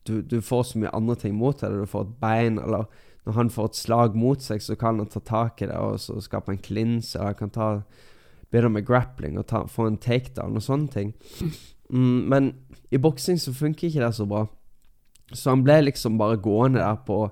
du, 0.06 0.20
du, 0.22 0.40
får 0.40 0.62
så 0.62 0.78
mye 0.78 0.92
andre 0.94 1.16
ting 1.18 1.34
mot 1.34 1.58
deg. 1.60 1.74
Du 1.74 1.90
får 1.90 2.06
et 2.06 2.14
bein, 2.22 2.58
eller 2.58 2.86
når 3.26 3.36
han 3.36 3.50
får 3.50 3.70
et 3.70 3.80
slag 3.80 4.16
mot 4.16 4.42
seg, 4.42 4.62
så 4.62 4.76
kan 4.78 5.02
han 5.02 5.10
ta 5.10 5.20
tak 5.20 5.60
i 5.62 5.68
det 5.68 5.76
og 5.76 5.98
så 6.00 6.20
skape 6.22 6.54
en 6.54 6.62
klins, 6.62 7.12
eller 7.14 7.34
han 7.34 7.40
kan 7.42 7.52
ta 7.54 7.68
begynne 8.50 8.72
med 8.74 8.86
grappling 8.86 9.38
og 9.38 9.46
ta, 9.50 9.64
få 9.70 9.86
en 9.90 10.00
takedown 10.00 10.58
og 10.58 10.64
sånne 10.64 10.90
ting. 10.90 11.12
Mm, 11.90 12.30
men 12.30 12.50
i 12.90 12.98
boksing 12.98 13.38
så 13.38 13.54
funker 13.54 13.88
ikke 13.88 14.02
det 14.02 14.14
så 14.16 14.26
bra. 14.30 14.46
Så 15.30 15.52
han 15.52 15.62
ble 15.66 15.80
liksom 15.84 16.18
bare 16.18 16.40
gående 16.42 16.82
der 16.82 16.98
på 17.06 17.24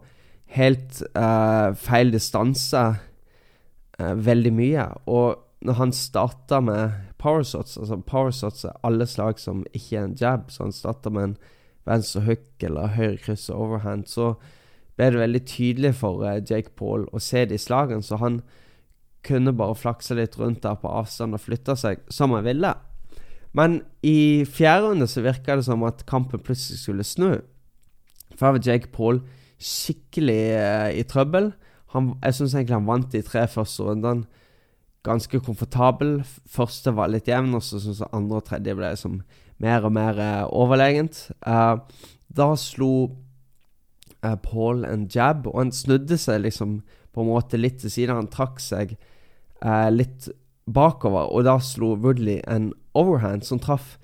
helt 0.57 1.02
uh, 1.19 1.75
feil 1.76 2.12
distanse 2.12 2.85
uh, 4.00 4.14
veldig 4.14 4.52
mye. 4.55 4.87
Og 5.07 5.38
når 5.67 5.78
han 5.81 5.93
starta 5.93 6.61
med 6.62 6.95
powershots 7.19 7.76
Altså 7.81 7.97
powershots 8.07 8.64
er 8.69 8.76
alle 8.87 9.09
slag 9.11 9.40
som 9.43 9.64
ikke 9.75 9.99
er 9.99 10.05
en 10.07 10.19
jab, 10.21 10.52
så 10.55 10.69
han 10.69 10.73
starta 10.73 11.11
med 11.11 11.25
en 11.25 11.37
venstre 11.88 12.23
hook 12.26 12.62
eller 12.62 12.95
høyre 12.95 13.17
kryss 13.25 13.49
og 13.50 13.64
overhand, 13.64 14.07
så 14.07 14.35
ble 14.99 15.09
det 15.14 15.21
veldig 15.23 15.45
tydelig 15.49 15.95
for 15.99 16.25
uh, 16.26 16.38
Jake 16.38 16.75
Paul 16.76 17.09
å 17.12 17.23
se 17.23 17.45
de 17.49 17.59
slagene, 17.59 18.05
så 18.05 18.21
han 18.23 18.43
kunne 19.26 19.55
bare 19.57 19.76
flakse 19.76 20.14
litt 20.14 20.37
rundt 20.38 20.62
der 20.62 20.78
på 20.78 20.90
avstand 20.90 21.37
og 21.37 21.43
flytte 21.43 21.75
seg 21.78 22.05
som 22.12 22.33
han 22.37 22.47
ville. 22.47 22.73
Men 23.57 23.81
i 24.07 24.45
fjerde 24.45 24.90
runde 24.90 25.09
så 25.11 25.25
virka 25.25 25.57
det 25.59 25.67
som 25.67 25.83
at 25.88 26.05
kampen 26.07 26.43
plutselig 26.45 26.83
skulle 26.83 27.07
snu. 27.07 27.40
For 28.38 28.61
Jake 28.62 28.93
Paul 28.95 29.23
skikkelig 29.59 30.43
uh, 30.57 30.88
i 30.95 31.05
trøbbel. 31.09 31.53
Han, 31.95 32.12
jeg 32.23 32.37
syns 32.37 32.55
egentlig 32.55 32.77
han 32.77 32.88
vant 32.88 33.12
de 33.12 33.23
tre 33.25 33.47
første 33.50 33.87
rundene 33.87 34.27
ganske 35.07 35.41
komfortabel. 35.45 36.19
Første 36.49 36.93
var 36.97 37.11
litt 37.12 37.29
jevn, 37.31 37.55
og 37.57 37.65
så 37.65 37.81
syns 37.83 38.03
jeg 38.03 38.12
andre 38.17 38.41
og 38.41 38.49
tredje 38.49 38.77
ble 38.77 38.93
liksom 38.93 39.21
mer 39.62 39.87
og 39.87 39.95
mer 39.95 40.21
uh, 40.21 40.45
overlegent. 40.55 41.29
Uh, 41.47 41.81
da 42.29 42.53
slo 42.59 42.93
uh, 44.25 44.37
Paul 44.43 44.85
en 44.88 45.07
jab, 45.12 45.47
og 45.50 45.62
han 45.62 45.73
snudde 45.75 46.19
seg 46.21 46.45
liksom 46.45 46.81
på 47.15 47.25
en 47.25 47.33
måte 47.33 47.61
litt 47.61 47.81
til 47.83 47.93
siden. 47.93 48.19
Han 48.19 48.33
trakk 48.33 48.61
seg 48.62 48.99
litt 49.91 50.29
bakover, 50.71 51.33
og 51.35 51.43
da 51.49 51.57
slo 51.59 51.97
Woodley 51.99 52.37
en 52.47 52.69
overhand 52.95 53.43
som 53.43 53.59
traff 53.59 53.97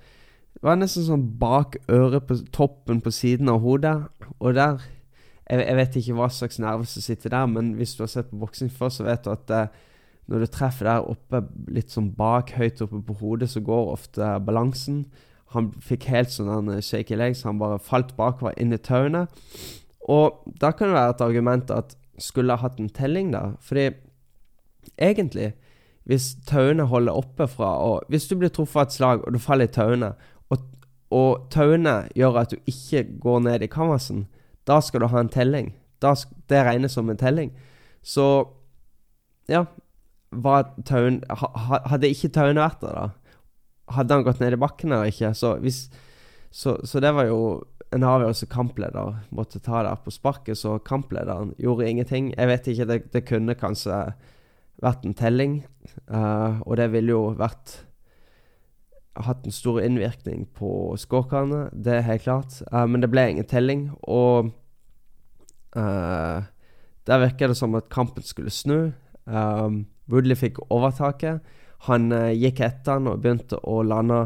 Det 0.55 0.65
var 0.67 0.75
nesten 0.75 1.05
sånn 1.05 1.23
bak 1.39 1.77
øret, 1.87 2.25
på 2.27 2.35
toppen 2.51 2.99
på 3.03 3.13
siden 3.13 3.47
av 3.51 3.61
hodet, 3.63 3.93
og 4.39 4.55
der 4.57 4.83
jeg, 5.49 5.61
jeg, 5.61 5.75
vet 5.77 5.97
ikke 5.99 6.17
hva 6.17 6.29
slags 6.33 6.59
nerve 6.61 6.87
som 6.89 7.05
sitter 7.05 7.33
der, 7.33 7.49
men 7.51 7.73
hvis 7.79 7.95
du 7.97 8.03
har 8.05 8.11
sett 8.11 8.31
på 8.31 8.39
boksing 8.41 8.71
før, 8.73 8.89
så 8.93 9.05
vet 9.05 9.25
du 9.25 9.33
at 9.33 9.51
når 10.25 10.41
du 10.41 10.49
treffer 10.49 10.89
der 10.89 11.05
oppe, 11.05 11.43
litt 11.69 11.93
sånn 11.93 12.09
bak, 12.17 12.55
høyt 12.57 12.81
oppe 12.81 13.01
på 13.05 13.17
hodet, 13.19 13.51
så 13.51 13.61
går 13.61 13.91
ofte 13.93 14.31
balansen. 14.45 15.03
Han 15.53 15.69
fikk 15.85 16.07
helt 16.09 16.33
sånn 16.33 16.71
shaky 16.81 17.17
legs, 17.19 17.43
han 17.45 17.61
bare 17.61 17.77
falt 17.83 18.15
bakover 18.17 18.57
inn 18.57 18.73
i 18.73 18.81
tauene. 18.81 19.27
Og 20.09 20.41
da 20.61 20.71
kan 20.73 20.89
det 20.89 20.97
være 20.97 21.13
et 21.13 21.23
argument 21.27 21.73
at 21.73 21.95
skulle 22.21 22.55
ha 22.55 22.65
hatt 22.65 22.79
en 22.79 22.89
telling, 22.89 23.31
da. 23.35 23.51
Fordi 23.61 23.91
egentlig, 24.97 25.53
hvis 26.05 26.33
tauene 26.47 26.87
holder 26.89 27.17
oppe 27.17 27.47
fra 27.49 27.71
og 27.81 28.03
Hvis 28.09 28.27
du 28.27 28.35
blir 28.37 28.49
truffet 28.53 28.79
av 28.79 28.87
et 28.87 28.93
slag, 28.93 29.23
og 29.25 29.33
du 29.33 29.39
faller 29.39 29.69
i 29.69 29.73
tauene, 29.73 30.13
og, 30.49 30.65
og 31.11 31.47
tauene 31.53 32.07
gjør 32.15 32.41
at 32.41 32.53
du 32.53 32.57
ikke 32.69 33.05
går 33.21 33.39
ned 33.45 33.65
i 33.65 33.71
canvasen, 33.71 34.25
da 34.65 34.79
skal 34.81 35.03
du 35.03 35.09
ha 35.11 35.21
en 35.21 35.31
telling. 35.31 35.73
Da, 36.03 36.13
det 36.49 36.63
regnes 36.67 36.95
som 36.97 37.09
en 37.09 37.19
telling. 37.19 37.53
Så 38.05 38.25
ja, 39.49 39.65
taun, 40.85 41.21
Hadde 41.29 42.09
ikke 42.09 42.33
tauene 42.33 42.65
vært 42.65 42.81
der, 42.83 42.97
da? 42.97 43.37
Hadde 43.95 44.17
han 44.17 44.25
gått 44.25 44.41
ned 44.41 44.57
i 44.57 44.61
bakken 44.61 44.91
eller 44.91 45.11
ikke? 45.11 45.31
Så, 45.37 45.55
hvis, 45.61 45.85
så, 46.49 46.79
så 46.85 47.01
det 47.03 47.13
var 47.13 47.29
jo 47.29 47.39
en 47.93 48.03
avgjørelse 48.03 48.47
kampleder 48.51 49.19
måtte 49.35 49.61
ta 49.63 49.83
der 49.85 49.99
på 50.03 50.11
sparket, 50.11 50.57
så 50.57 50.79
kamplederen 50.83 51.53
gjorde 51.61 51.89
ingenting. 51.89 52.31
Jeg 52.33 52.49
vet 52.49 52.69
ikke, 52.71 52.87
det, 52.89 52.99
det 53.13 53.25
kunne 53.29 53.55
kanskje 53.59 53.99
vært 54.83 55.05
en 55.07 55.15
telling, 55.15 55.59
uh, 56.09 56.59
og 56.65 56.75
det 56.81 56.89
ville 56.91 57.13
jo 57.13 57.21
vært 57.37 57.84
hatt 59.23 59.45
en 59.47 59.55
stor 59.55 59.79
innvirkning 59.83 60.45
på 60.57 60.69
scorekene, 60.99 61.69
det 61.71 61.99
er 61.99 62.07
helt 62.09 62.25
klart. 62.25 62.59
Uh, 62.71 62.85
men 62.89 63.03
det 63.03 63.11
ble 63.11 63.27
ingen 63.31 63.47
telling, 63.47 63.87
og 64.03 64.51
uh, 65.77 66.43
der 67.05 67.21
virker 67.23 67.51
det 67.51 67.59
som 67.59 67.77
at 67.77 67.91
kampen 67.93 68.25
skulle 68.25 68.53
snu. 68.53 68.91
Um, 69.25 69.85
Woodley 70.11 70.37
fikk 70.37 70.59
overtaket. 70.69 71.45
Han 71.89 72.11
uh, 72.13 72.33
gikk 72.33 72.61
etter 72.65 72.97
han 72.97 73.11
og 73.11 73.21
begynte 73.23 73.61
å 73.63 73.81
lande 73.85 74.25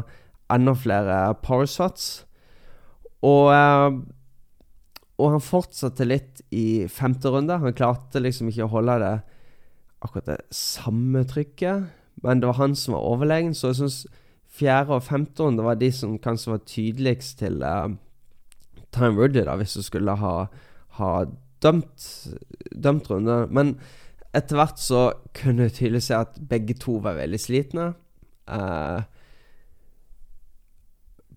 enda 0.50 0.74
flere 0.74 1.20
powershots. 1.44 2.24
Og, 3.20 3.52
og 5.20 5.26
han 5.34 5.42
fortsatte 5.44 6.06
litt 6.08 6.40
i 6.56 6.88
femte 6.88 7.30
runde. 7.30 7.58
Han 7.60 7.76
klarte 7.76 8.22
liksom 8.22 8.48
ikke 8.48 8.64
å 8.64 8.72
holde 8.72 8.96
det 9.02 9.12
akkurat 10.00 10.30
det 10.30 10.38
samme 10.56 11.22
trykket, 11.28 11.90
men 12.24 12.40
det 12.40 12.48
var 12.48 12.58
han 12.62 12.74
som 12.74 12.96
var 12.96 13.06
overlegen. 13.12 13.54
Så 13.54 13.70
jeg 13.70 13.80
syns 13.82 13.98
fjerde 14.50 14.96
og 14.96 15.06
femte 15.06 15.44
runde 15.44 15.64
var 15.64 15.78
de 15.80 15.90
som 15.94 16.18
kanskje 16.22 16.54
var 16.54 16.64
tydeligst 16.66 17.38
til 17.38 17.62
uh, 17.62 17.92
Time 18.92 19.14
Rudy 19.18 19.44
da, 19.46 19.54
hvis 19.56 19.76
du 19.78 19.82
skulle 19.86 20.16
ha, 20.18 20.34
ha 20.98 21.10
dømt, 21.62 22.08
dømt 22.74 23.10
runde. 23.10 23.44
Men 23.50 23.76
etter 24.34 24.58
hvert 24.58 24.82
så 24.82 25.04
kunne 25.36 25.68
du 25.68 25.74
tydelig 25.74 26.04
se 26.08 26.18
at 26.18 26.40
begge 26.50 26.74
to 26.78 26.98
var 27.04 27.18
veldig 27.18 27.40
slitne. 27.40 27.92
Uh, 28.50 29.02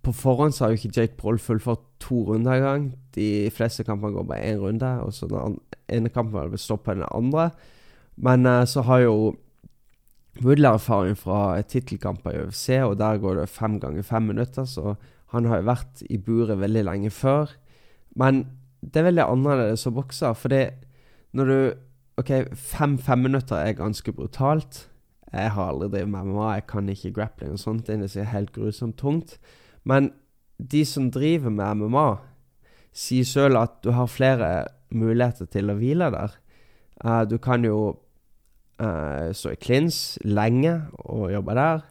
på 0.03 0.11
forhånd 0.11 0.53
så 0.53 0.65
har 0.65 0.73
jo 0.73 0.81
ikke 0.81 0.99
Jake 0.99 1.17
Proll 1.17 1.39
fullført 1.39 1.85
to 2.03 2.23
runder 2.27 2.57
engang. 2.57 2.89
De 3.15 3.49
fleste 3.55 3.85
kampene 3.87 4.17
går 4.17 4.27
bare 4.27 4.51
én 4.51 4.59
runde, 4.59 4.89
og 5.05 5.13
så 5.13 5.29
den 5.31 5.59
ene 5.87 6.09
kampen 6.09 6.51
vil 6.51 6.59
stoppe 6.59 6.91
den 6.91 7.05
andre. 7.11 7.51
Men 8.17 8.45
uh, 8.45 8.65
så 8.65 8.81
har 8.81 9.05
jo 9.05 9.15
Woodler 10.43 10.77
erfaring 10.77 11.15
fra 11.17 11.61
tittelkamper 11.67 12.35
i 12.35 12.43
UFC, 12.43 12.69
og 12.83 12.97
der 12.99 13.21
går 13.21 13.41
det 13.41 13.49
fem 13.51 13.79
ganger 13.79 14.05
fem 14.05 14.27
minutter, 14.27 14.67
så 14.67 14.95
han 15.33 15.47
har 15.49 15.61
jo 15.61 15.69
vært 15.71 16.03
i 16.09 16.19
buret 16.21 16.59
veldig 16.61 16.83
lenge 16.85 17.11
før. 17.13 17.53
Men 18.19 18.43
det 18.83 19.01
er 19.01 19.07
veldig 19.09 19.25
annerledes 19.25 19.87
å 19.87 19.93
bokse, 19.95 20.33
for 20.37 20.53
det 20.53 20.65
når 21.33 21.49
du 21.49 21.57
OK, 22.21 22.29
fem 22.53 22.97
femminutter 23.01 23.57
er 23.57 23.79
ganske 23.79 24.13
brutalt. 24.13 24.83
Jeg 25.33 25.53
har 25.55 25.71
aldri 25.71 25.87
drevet 25.95 26.11
med 26.13 26.27
MMA, 26.29 26.49
jeg 26.59 26.65
kan 26.69 26.91
ikke 26.93 27.13
grappling 27.15 27.55
og 27.55 27.61
sånt. 27.61 27.87
Det 27.89 28.11
er 28.21 28.29
helt 28.29 28.51
grusomt 28.53 28.99
tungt. 29.01 29.39
Men 29.83 30.11
de 30.61 30.83
som 30.85 31.09
driver 31.11 31.49
med 31.49 31.81
MMA, 31.81 32.05
sier 32.93 33.25
sjøl 33.25 33.57
at 33.57 33.79
du 33.81 33.89
har 33.97 34.11
flere 34.11 34.51
muligheter 34.93 35.49
til 35.49 35.73
å 35.73 35.77
hvile 35.79 36.11
der. 36.13 36.37
Uh, 37.01 37.23
du 37.25 37.39
kan 37.41 37.65
jo 37.65 37.95
uh, 38.81 39.31
stå 39.33 39.53
i 39.53 39.59
klins 39.59 40.17
lenge 40.23 40.73
og 40.93 41.31
jobbe 41.33 41.55
der. 41.57 41.83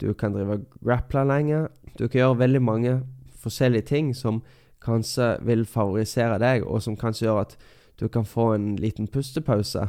Du 0.00 0.12
kan 0.12 0.34
drive 0.34 0.60
grapple 0.84 1.24
lenge. 1.28 1.66
Du 1.98 2.08
kan 2.08 2.18
gjøre 2.18 2.38
veldig 2.38 2.62
mange 2.62 3.00
forskjellige 3.42 3.88
ting 3.90 4.12
som 4.16 4.42
kanskje 4.82 5.36
vil 5.46 5.66
favorisere 5.66 6.38
deg, 6.42 6.64
og 6.66 6.82
som 6.82 6.96
kanskje 6.98 7.26
gjør 7.26 7.42
at 7.44 7.56
du 8.00 8.08
kan 8.08 8.24
få 8.26 8.52
en 8.56 8.76
liten 8.76 9.06
pustepause. 9.06 9.86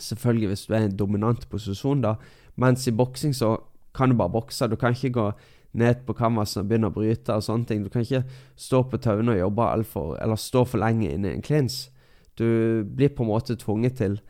Selvfølgelig 0.00 0.48
hvis 0.48 0.66
du 0.66 0.74
er 0.74 0.86
i 0.86 0.90
en 0.90 0.96
dominant 0.96 1.48
posisjon, 1.50 2.02
da. 2.02 2.14
Mens 2.56 2.86
i 2.88 2.94
boksing 2.96 3.34
så 3.36 3.56
kan 3.94 4.10
du 4.10 4.16
bare 4.16 4.32
bokse. 4.32 4.66
Du 4.66 4.76
kan 4.76 4.96
ikke 4.96 5.12
gå 5.12 5.30
ned 5.72 6.04
på 6.06 6.12
canvasen 6.16 6.62
og 6.62 6.68
begynne 6.68 6.90
å 6.90 6.94
bryte 6.94 7.36
og 7.36 7.44
sånne 7.44 7.68
ting. 7.68 7.84
Du 7.84 7.92
kan 7.92 8.04
ikke 8.04 8.24
stå 8.56 8.82
på 8.88 9.00
tauene 9.00 9.36
og 9.36 9.40
jobbe 9.40 9.68
altfor 9.68 10.16
Eller 10.20 10.36
stå 10.36 10.64
for 10.64 10.82
lenge 10.82 11.12
inne 11.12 11.30
i 11.30 11.36
en 11.36 11.44
klins. 11.44 11.90
Du 12.38 12.84
blir 12.84 13.12
på 13.12 13.24
en 13.24 13.32
måte 13.32 13.56
tvunget 13.56 13.96
til 14.00 14.20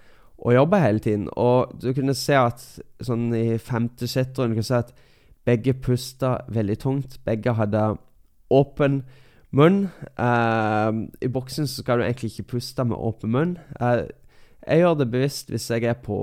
å 0.42 0.54
jobbe 0.54 0.80
hele 0.82 1.02
tiden. 1.02 1.28
Og 1.38 1.72
du 1.82 1.92
kunne 1.94 2.14
se 2.18 2.34
at 2.38 2.62
sånn 3.04 3.30
i 3.36 3.58
femte-sjette 3.62 4.42
runde 4.42 4.64
se 4.66 4.80
at 4.82 4.92
begge 5.46 5.74
pusta 5.74 6.40
veldig 6.52 6.78
tungt. 6.82 7.18
Begge 7.26 7.54
hadde 7.58 7.92
åpen 8.52 9.02
munn. 9.54 9.86
Uh, 10.18 11.06
I 11.22 11.30
boksen 11.30 11.68
så 11.68 11.82
skal 11.82 12.00
du 12.00 12.06
egentlig 12.06 12.32
ikke 12.32 12.56
puste 12.56 12.84
med 12.84 12.98
åpen 12.98 13.32
munn. 13.34 13.54
Uh, 13.80 14.08
jeg 14.66 14.82
gjør 14.82 14.98
det 14.98 15.10
bevisst 15.12 15.50
hvis 15.50 15.70
jeg 15.70 15.86
er 15.86 15.98
på, 15.98 16.18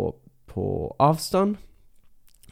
på, 0.47 0.65
avstand. 0.99 1.57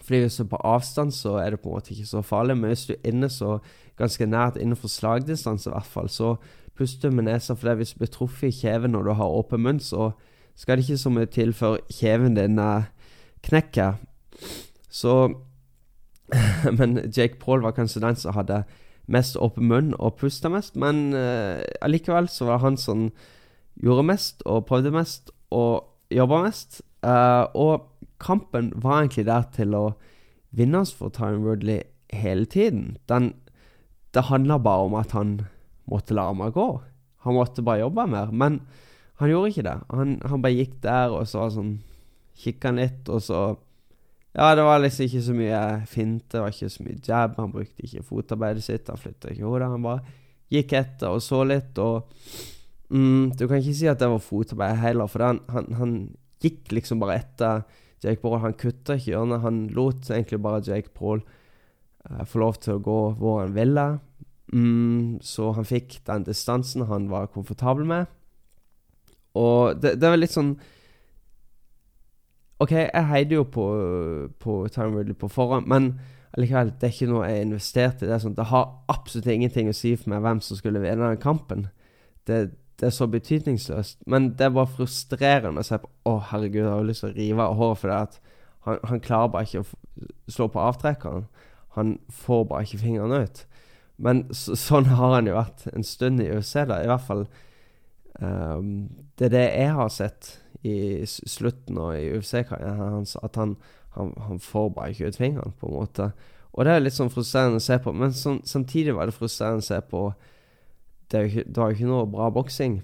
Fordi 0.03 0.21
hvis 0.23 0.39
du 0.39 0.45
er 0.45 0.51
på 0.53 0.61
avstand, 0.63 1.11
så 1.11 1.35
er 1.41 1.51
det 1.51 1.59
på 1.59 1.71
en 1.71 1.79
måte 1.79 1.91
ikke 1.95 2.07
så 2.07 2.23
farlig. 2.23 2.57
Men 2.57 2.71
hvis 2.71 2.87
du 2.87 2.95
er 2.95 3.11
inne 3.11 3.29
så 3.31 3.57
ganske 3.99 4.25
nært 4.25 4.59
innenfor 4.61 4.91
slagdistanse, 4.91 5.69
i 5.69 5.73
hvert 5.73 5.91
fall, 5.91 6.09
så 6.09 6.35
puster 6.77 7.09
du 7.09 7.15
med 7.15 7.27
nesa. 7.27 7.55
For 7.55 7.75
hvis 7.75 7.95
du 7.95 8.03
blir 8.03 8.13
truffet 8.13 8.51
i 8.51 8.59
kjeven 8.61 8.95
når 8.95 9.07
du 9.07 9.13
har 9.19 9.39
åpen 9.39 9.63
munn, 9.63 9.83
så 9.83 10.11
skal 10.57 10.77
det 10.77 10.87
ikke 10.87 11.01
så 11.01 11.11
mye 11.13 11.29
til 11.29 11.53
før 11.53 11.77
kjeven 11.93 12.35
din 12.37 12.59
uh, 12.59 12.89
knekker. 13.45 13.99
Så 14.89 15.13
Men 16.79 16.97
Jake 17.17 17.39
Paul 17.39 17.61
var 17.63 17.75
kanskje 17.77 18.01
den 18.03 18.17
som 18.19 18.35
hadde 18.35 18.63
mest 19.07 19.37
åpen 19.39 19.69
munn 19.69 19.93
og 19.95 20.17
pusta 20.19 20.49
mest, 20.51 20.75
men 20.75 21.13
uh, 21.15 21.63
allikevel 21.81 22.27
så 22.27 22.49
var 22.49 22.57
det 22.57 22.65
han 22.65 22.79
som 22.81 23.05
gjorde 23.79 24.03
mest 24.09 24.43
og 24.45 24.65
prøvde 24.67 24.91
mest 24.91 25.31
og 25.55 25.85
jobba 26.11 26.41
mest. 26.43 26.81
Uh, 27.05 27.47
og 27.55 27.87
kampen 28.19 28.73
var 28.75 29.03
egentlig 29.05 29.27
der 29.29 29.45
til 29.55 29.75
å 29.77 29.85
vinnes 30.57 30.91
for 30.91 31.13
Tyron 31.13 31.45
Woodley 31.45 31.85
hele 32.11 32.45
tiden. 32.45 32.97
Den, 33.07 33.33
det 34.13 34.27
handla 34.27 34.57
bare 34.57 34.89
om 34.89 34.97
at 34.99 35.13
han 35.15 35.37
måtte 35.87 36.17
la 36.17 36.31
meg 36.35 36.55
gå. 36.57 36.67
Han 37.23 37.37
måtte 37.37 37.63
bare 37.63 37.85
jobbe 37.85 38.07
mer. 38.11 38.31
Men 38.31 38.61
han 39.17 39.31
gjorde 39.31 39.53
ikke 39.53 39.65
det. 39.65 39.77
Han, 39.93 40.17
han 40.29 40.43
bare 40.43 40.57
gikk 40.59 40.75
der, 40.83 41.13
og 41.13 41.29
så 41.29 41.47
sånn 41.53 41.77
Kikka 42.37 42.69
litt, 42.77 43.07
og 43.09 43.23
så 43.25 43.39
ja, 44.37 44.51
det 44.53 44.61
var 44.61 44.77
liksom 44.83 45.07
ikke 45.07 45.21
så 45.25 45.33
mye 45.33 45.59
finte, 45.89 46.27
det 46.35 46.41
var 46.43 46.51
ikke 46.53 46.69
så 46.69 46.83
mye 46.85 46.99
jab. 47.01 47.39
Han 47.41 47.53
brukte 47.55 47.85
ikke 47.87 48.03
fotarbeidet 48.05 48.61
sitt, 48.67 48.91
han 48.91 48.99
flytta 49.01 49.31
ikke 49.33 49.47
hodet. 49.47 49.69
Han 49.71 49.87
bare 49.87 50.13
gikk 50.53 50.75
etter 50.77 51.15
og 51.15 51.23
så 51.25 51.39
litt, 51.49 51.79
og 51.81 52.05
mm, 52.93 53.33
Du 53.39 53.47
kan 53.47 53.57
ikke 53.57 53.73
si 53.79 53.89
at 53.89 53.97
det 53.99 54.11
var 54.11 54.21
fotarbeid 54.21 54.77
heller, 54.83 55.09
for 55.09 55.25
han, 55.25 55.41
han, 55.49 55.71
han, 55.79 55.97
gikk 56.37 56.69
liksom 56.69 57.01
bare 57.01 57.15
etter 57.17 57.63
Jake 58.03 58.21
Paul. 58.21 58.37
Han 58.43 58.53
kutta 58.53 58.99
ikke 58.99 59.15
hjørnet, 59.15 59.41
han 59.41 59.63
lot 59.73 60.05
egentlig 60.13 60.37
bare 60.45 60.61
Jake 60.61 60.93
Paul 60.93 61.23
uh, 61.25 62.21
få 62.29 62.43
lov 62.43 62.59
til 62.61 62.75
å 62.75 62.83
gå 62.85 62.99
hvor 63.17 63.41
han 63.41 63.57
ville. 63.57 63.87
Mm, 64.53 65.17
så 65.25 65.49
han 65.57 65.65
fikk 65.65 65.97
den 66.05 66.27
distansen 66.29 66.85
han 66.91 67.09
var 67.09 67.31
komfortabel 67.33 67.89
med. 67.89 68.05
Og 69.37 69.79
det, 69.81 69.95
det 70.01 70.11
var 70.11 70.19
litt 70.19 70.33
sånn 70.33 70.55
OK, 72.57 72.71
jeg 72.73 73.05
heide 73.11 73.37
jo 73.37 73.43
på, 73.53 73.63
på 74.41 74.53
Time 74.73 74.97
Ridley 74.97 75.17
på 75.17 75.29
forhånd, 75.29 75.67
men 75.69 75.91
allikevel, 76.33 76.71
det 76.81 76.87
er 76.87 76.93
ikke 76.95 77.09
noe 77.11 77.27
jeg 77.29 77.43
investerte 77.45 78.05
i. 78.05 78.09
Det, 78.09 78.17
sånn, 78.23 78.37
det 78.37 78.47
har 78.49 78.71
absolutt 78.89 79.29
ingenting 79.29 79.69
å 79.69 79.75
si 79.77 79.93
for 79.97 80.13
meg 80.13 80.23
hvem 80.25 80.41
som 80.45 80.59
skulle 80.59 80.81
vinne 80.81 81.11
den 81.11 81.21
kampen. 81.21 81.67
Det, 82.25 82.39
det, 82.79 82.89
er 82.89 82.95
så 82.95 83.07
betydningsløst. 83.13 84.01
Men 84.09 84.31
det 84.39 84.49
bare 84.55 84.73
frustrerende 84.73 85.61
å 85.61 85.67
se 85.67 85.79
på 85.81 85.91
Å, 86.09 86.15
herregud, 86.31 86.63
jeg 86.63 86.71
har 86.71 86.87
lyst 86.87 87.05
til 87.05 87.11
å 87.11 87.17
rive 87.17 87.45
av 87.45 87.57
håret 87.59 87.81
for 87.81 87.91
det 87.91 87.99
at 88.07 88.19
han, 88.67 88.81
han, 88.89 89.03
klarer 89.03 89.31
bare 89.33 89.47
ikke 89.47 89.63
å 89.63 90.31
slå 90.31 90.49
på 90.51 90.63
avtrekkeren. 90.65 91.27
Han 91.77 91.97
får 92.25 92.45
bare 92.49 92.65
ikke 92.65 92.81
fingrene 92.83 93.21
ut. 93.27 93.43
Men 94.01 94.25
så, 94.35 94.57
sånn 94.57 94.89
har 94.97 95.17
han 95.17 95.29
jo 95.29 95.37
vært 95.37 95.67
en 95.73 95.85
stund 95.85 96.21
i 96.23 96.29
USA, 96.33 96.65
da. 96.69 96.81
I 96.81 96.89
hvert 96.89 97.05
fall 97.05 97.27
Det 98.17 99.27
er 99.27 99.33
det 99.33 99.45
jeg 99.45 99.73
har 99.77 99.89
sett 99.93 100.31
i 100.65 101.05
slutten 101.05 101.77
og 101.77 101.93
i 101.97 102.07
UFC-karrieren 102.17 102.95
hans, 102.97 103.15
at 103.21 103.37
han, 103.37 103.55
han, 103.97 104.13
han, 104.25 104.41
får 104.41 104.71
bare 104.73 104.93
ikke 104.93 105.11
ut 105.11 105.19
fingeren, 105.19 105.53
på 105.59 105.69
en 105.69 105.77
måte. 105.77 106.09
Og 106.57 106.65
det 106.65 106.73
er 106.73 106.83
litt 106.83 106.97
sånn 106.97 107.13
frustrerende 107.13 107.61
å 107.61 107.67
se 107.67 107.77
på, 107.83 107.93
men 107.93 108.15
sånn, 108.17 108.41
samtidig 108.47 108.95
var 108.97 109.09
det 109.09 109.17
frustrerende 109.17 109.65
å 109.65 109.69
se 109.69 109.79
på 109.91 110.09
Det, 111.07 111.21
ikke, 111.29 111.43
det 111.47 111.61
var 111.61 111.69
jo 111.71 111.77
ikke 111.77 111.87
noe 111.87 112.07
bra 112.11 112.25
boksing. 112.35 112.81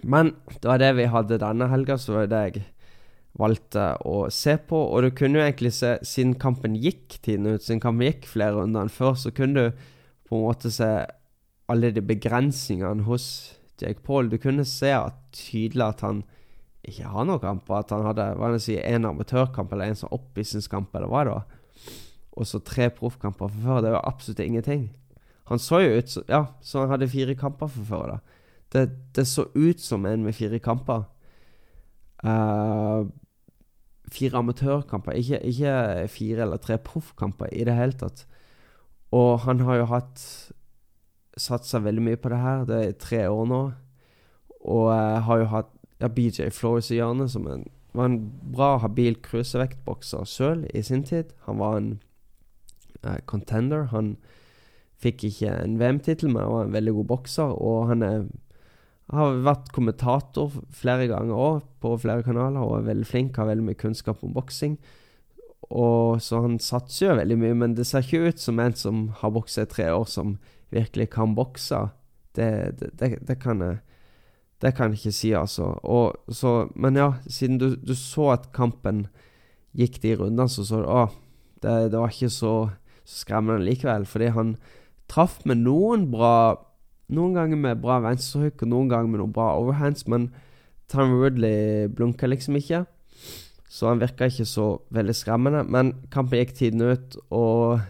Men 0.00 0.30
det 0.62 0.68
var 0.70 0.78
det 0.80 0.94
vi 0.96 1.10
hadde 1.12 1.36
denne 1.42 1.66
helga, 1.68 1.98
så 2.00 2.14
var 2.14 2.30
det 2.30 2.38
jeg 2.46 2.62
valgte 3.36 3.90
å 4.08 4.30
se 4.32 4.54
på. 4.56 4.78
Og 4.78 5.04
du 5.04 5.10
kunne 5.12 5.36
jo 5.36 5.44
egentlig 5.44 5.74
se, 5.76 5.98
siden 6.08 6.38
kampen 6.40 6.78
gikk 6.78 7.18
tiden 7.20 7.50
ut, 7.50 7.60
siden 7.66 7.82
kampen 7.84 8.08
gikk 8.08 8.30
flere 8.30 8.62
runder 8.62 8.86
enn 8.86 8.94
før, 8.94 9.12
så 9.20 9.34
kunne 9.34 9.68
du 9.68 9.84
på 10.28 10.38
en 10.38 10.46
måte 10.46 10.72
se 10.72 10.88
alle 11.68 11.92
de 11.92 12.00
begrensningene 12.04 13.04
hos 13.04 13.28
Jake 13.82 14.02
Paul. 14.06 14.30
Du 14.30 14.38
kunne 14.42 14.66
se 14.68 14.90
at, 14.94 15.18
tydelig 15.36 15.84
at 15.84 16.04
han 16.06 16.22
ikke 16.86 17.10
har 17.12 17.26
noen 17.28 17.42
kamper. 17.42 17.82
At 17.82 17.92
han 17.94 18.06
hadde 18.08 18.30
hva 18.38 18.52
si, 18.62 18.78
en 18.80 19.08
amatørkamp 19.08 19.72
eller 19.74 19.92
en 19.92 20.00
sånn 20.00 20.14
oppvisningskamp, 20.16 20.94
eller 20.94 21.12
hva 21.12 21.24
det 21.26 21.36
var. 21.36 21.92
Og 22.38 22.48
så 22.48 22.62
tre 22.62 22.88
proffkamper 22.94 23.50
for 23.50 23.66
før. 23.66 23.84
Det 23.84 23.94
var 23.94 24.08
absolutt 24.08 24.42
ingenting. 24.44 24.88
Han 25.48 25.62
så 25.62 25.80
jo 25.80 25.94
ut 25.96 26.16
Ja, 26.28 26.42
så 26.60 26.82
han 26.84 26.92
hadde 26.92 27.08
fire 27.08 27.34
kamper 27.38 27.70
for 27.72 27.88
før. 27.88 28.10
da 28.12 28.18
Det, 28.72 29.14
det 29.16 29.26
så 29.26 29.48
ut 29.54 29.80
som 29.80 30.06
en 30.06 30.24
med 30.24 30.36
fire 30.36 30.58
kamper. 30.58 31.06
Uh, 32.24 33.08
fire 34.12 34.38
amatørkamper, 34.38 35.12
ikke, 35.12 35.40
ikke 35.44 36.08
fire 36.08 36.44
eller 36.44 36.60
tre 36.60 36.78
proffkamper 36.78 37.52
i 37.52 37.64
det 37.64 37.76
hele 37.76 37.96
tatt. 37.96 38.26
Og 39.12 39.38
han 39.46 39.60
har 39.64 39.80
jo 39.80 39.88
hatt 39.88 40.24
satsa 41.40 41.80
veldig 41.82 42.04
mye 42.04 42.20
på 42.20 42.32
det 42.32 42.40
her. 42.42 42.64
Det 42.68 42.78
er 42.84 42.96
tre 43.00 43.24
år 43.30 43.46
nå. 43.48 43.62
Og 44.68 44.88
uh, 44.90 45.18
har 45.24 45.42
jo 45.42 45.50
hatt 45.54 45.72
ja, 45.98 46.10
BJ 46.10 46.50
Flores 46.54 46.90
i 46.92 46.98
hjørnet, 46.98 47.32
som 47.32 47.46
en, 47.50 47.64
var 47.96 48.10
en 48.10 48.18
bra, 48.54 48.76
habil 48.82 49.18
cruisevektbokser 49.24 50.26
sjøl 50.28 50.66
i 50.74 50.82
sin 50.86 51.04
tid. 51.06 51.32
Han 51.46 51.62
var 51.62 51.78
en 51.78 51.88
uh, 53.04 53.18
contender. 53.30 53.88
Han 53.94 54.16
fikk 54.98 55.28
ikke 55.30 55.54
en 55.54 55.78
VM-tittel, 55.80 56.30
men 56.32 56.50
var 56.50 56.66
en 56.66 56.76
veldig 56.76 56.94
god 57.00 57.10
bokser. 57.14 57.54
Og 57.54 57.90
han 57.92 58.04
er, 58.06 58.22
har 59.14 59.42
vært 59.46 59.72
kommentator 59.74 60.54
flere 60.74 61.08
ganger 61.10 61.34
òg, 61.34 61.66
på 61.82 61.94
flere 62.02 62.26
kanaler, 62.26 62.62
og 62.62 62.80
er 62.80 62.88
veldig 62.92 63.06
flink, 63.06 63.38
har 63.38 63.50
veldig 63.50 63.68
mye 63.70 63.78
kunnskap 63.78 64.24
om 64.26 64.34
boksing. 64.34 64.78
Og 65.70 66.22
Så 66.22 66.40
han 66.40 66.58
satser 66.58 67.06
jo 67.06 67.18
veldig 67.18 67.36
mye, 67.38 67.54
men 67.54 67.74
det 67.76 67.86
ser 67.86 68.04
ikke 68.04 68.32
ut 68.32 68.40
som 68.40 68.60
en 68.60 68.74
som 68.74 69.08
har 69.20 69.34
boksa 69.34 69.66
i 69.66 69.68
tre 69.68 69.90
år, 69.92 70.06
som 70.08 70.38
virkelig 70.72 71.10
kan 71.10 71.34
bokse. 71.36 71.88
Det, 72.36 72.78
det, 72.80 72.90
det, 73.00 73.18
det 73.28 73.38
kan 73.42 73.60
jeg 73.60 73.80
det 74.58 74.72
kan 74.74 74.90
jeg 74.90 74.98
ikke 74.98 75.14
si, 75.14 75.28
altså. 75.38 75.70
Og, 75.86 76.16
så, 76.34 76.66
men 76.74 76.98
ja, 76.98 77.12
siden 77.30 77.60
du, 77.60 77.76
du, 77.76 77.94
så 77.94 78.32
at 78.34 78.48
kampen 78.54 79.06
gikk 79.78 80.00
de 80.02 80.16
rundene, 80.18 80.48
så 80.50 80.64
så 80.66 80.80
du 80.82 80.88
Å, 80.90 81.04
det, 81.62 81.94
var 81.94 82.10
ikke 82.10 82.30
så, 82.32 82.54
så 83.04 83.20
skremmende 83.22 83.66
likevel. 83.66 84.06
Fordi 84.08 84.32
han 84.34 84.56
traff 85.10 85.40
med 85.46 85.62
noen 85.66 86.08
bra 86.12 86.64
Noen 87.08 87.38
ganger 87.38 87.56
med 87.56 87.78
bra 87.80 87.94
venstrehook 88.04 88.60
og 88.66 88.68
noen 88.68 88.90
ganger 88.90 89.08
med 89.08 89.22
noen 89.22 89.30
bra 89.32 89.46
overhands, 89.56 90.02
men 90.12 90.26
Tom 90.92 91.14
Woodley 91.16 91.86
blunka 91.88 92.28
liksom 92.28 92.58
ikke. 92.58 92.82
Så 93.68 93.90
han 93.90 94.00
virka 94.00 94.28
ikke 94.28 94.46
så 94.48 94.68
veldig 94.94 95.14
skremmende. 95.16 95.64
Men 95.68 95.92
kampen 96.12 96.40
gikk 96.40 96.54
tiden 96.56 96.82
ut, 96.82 97.18
og 97.30 97.80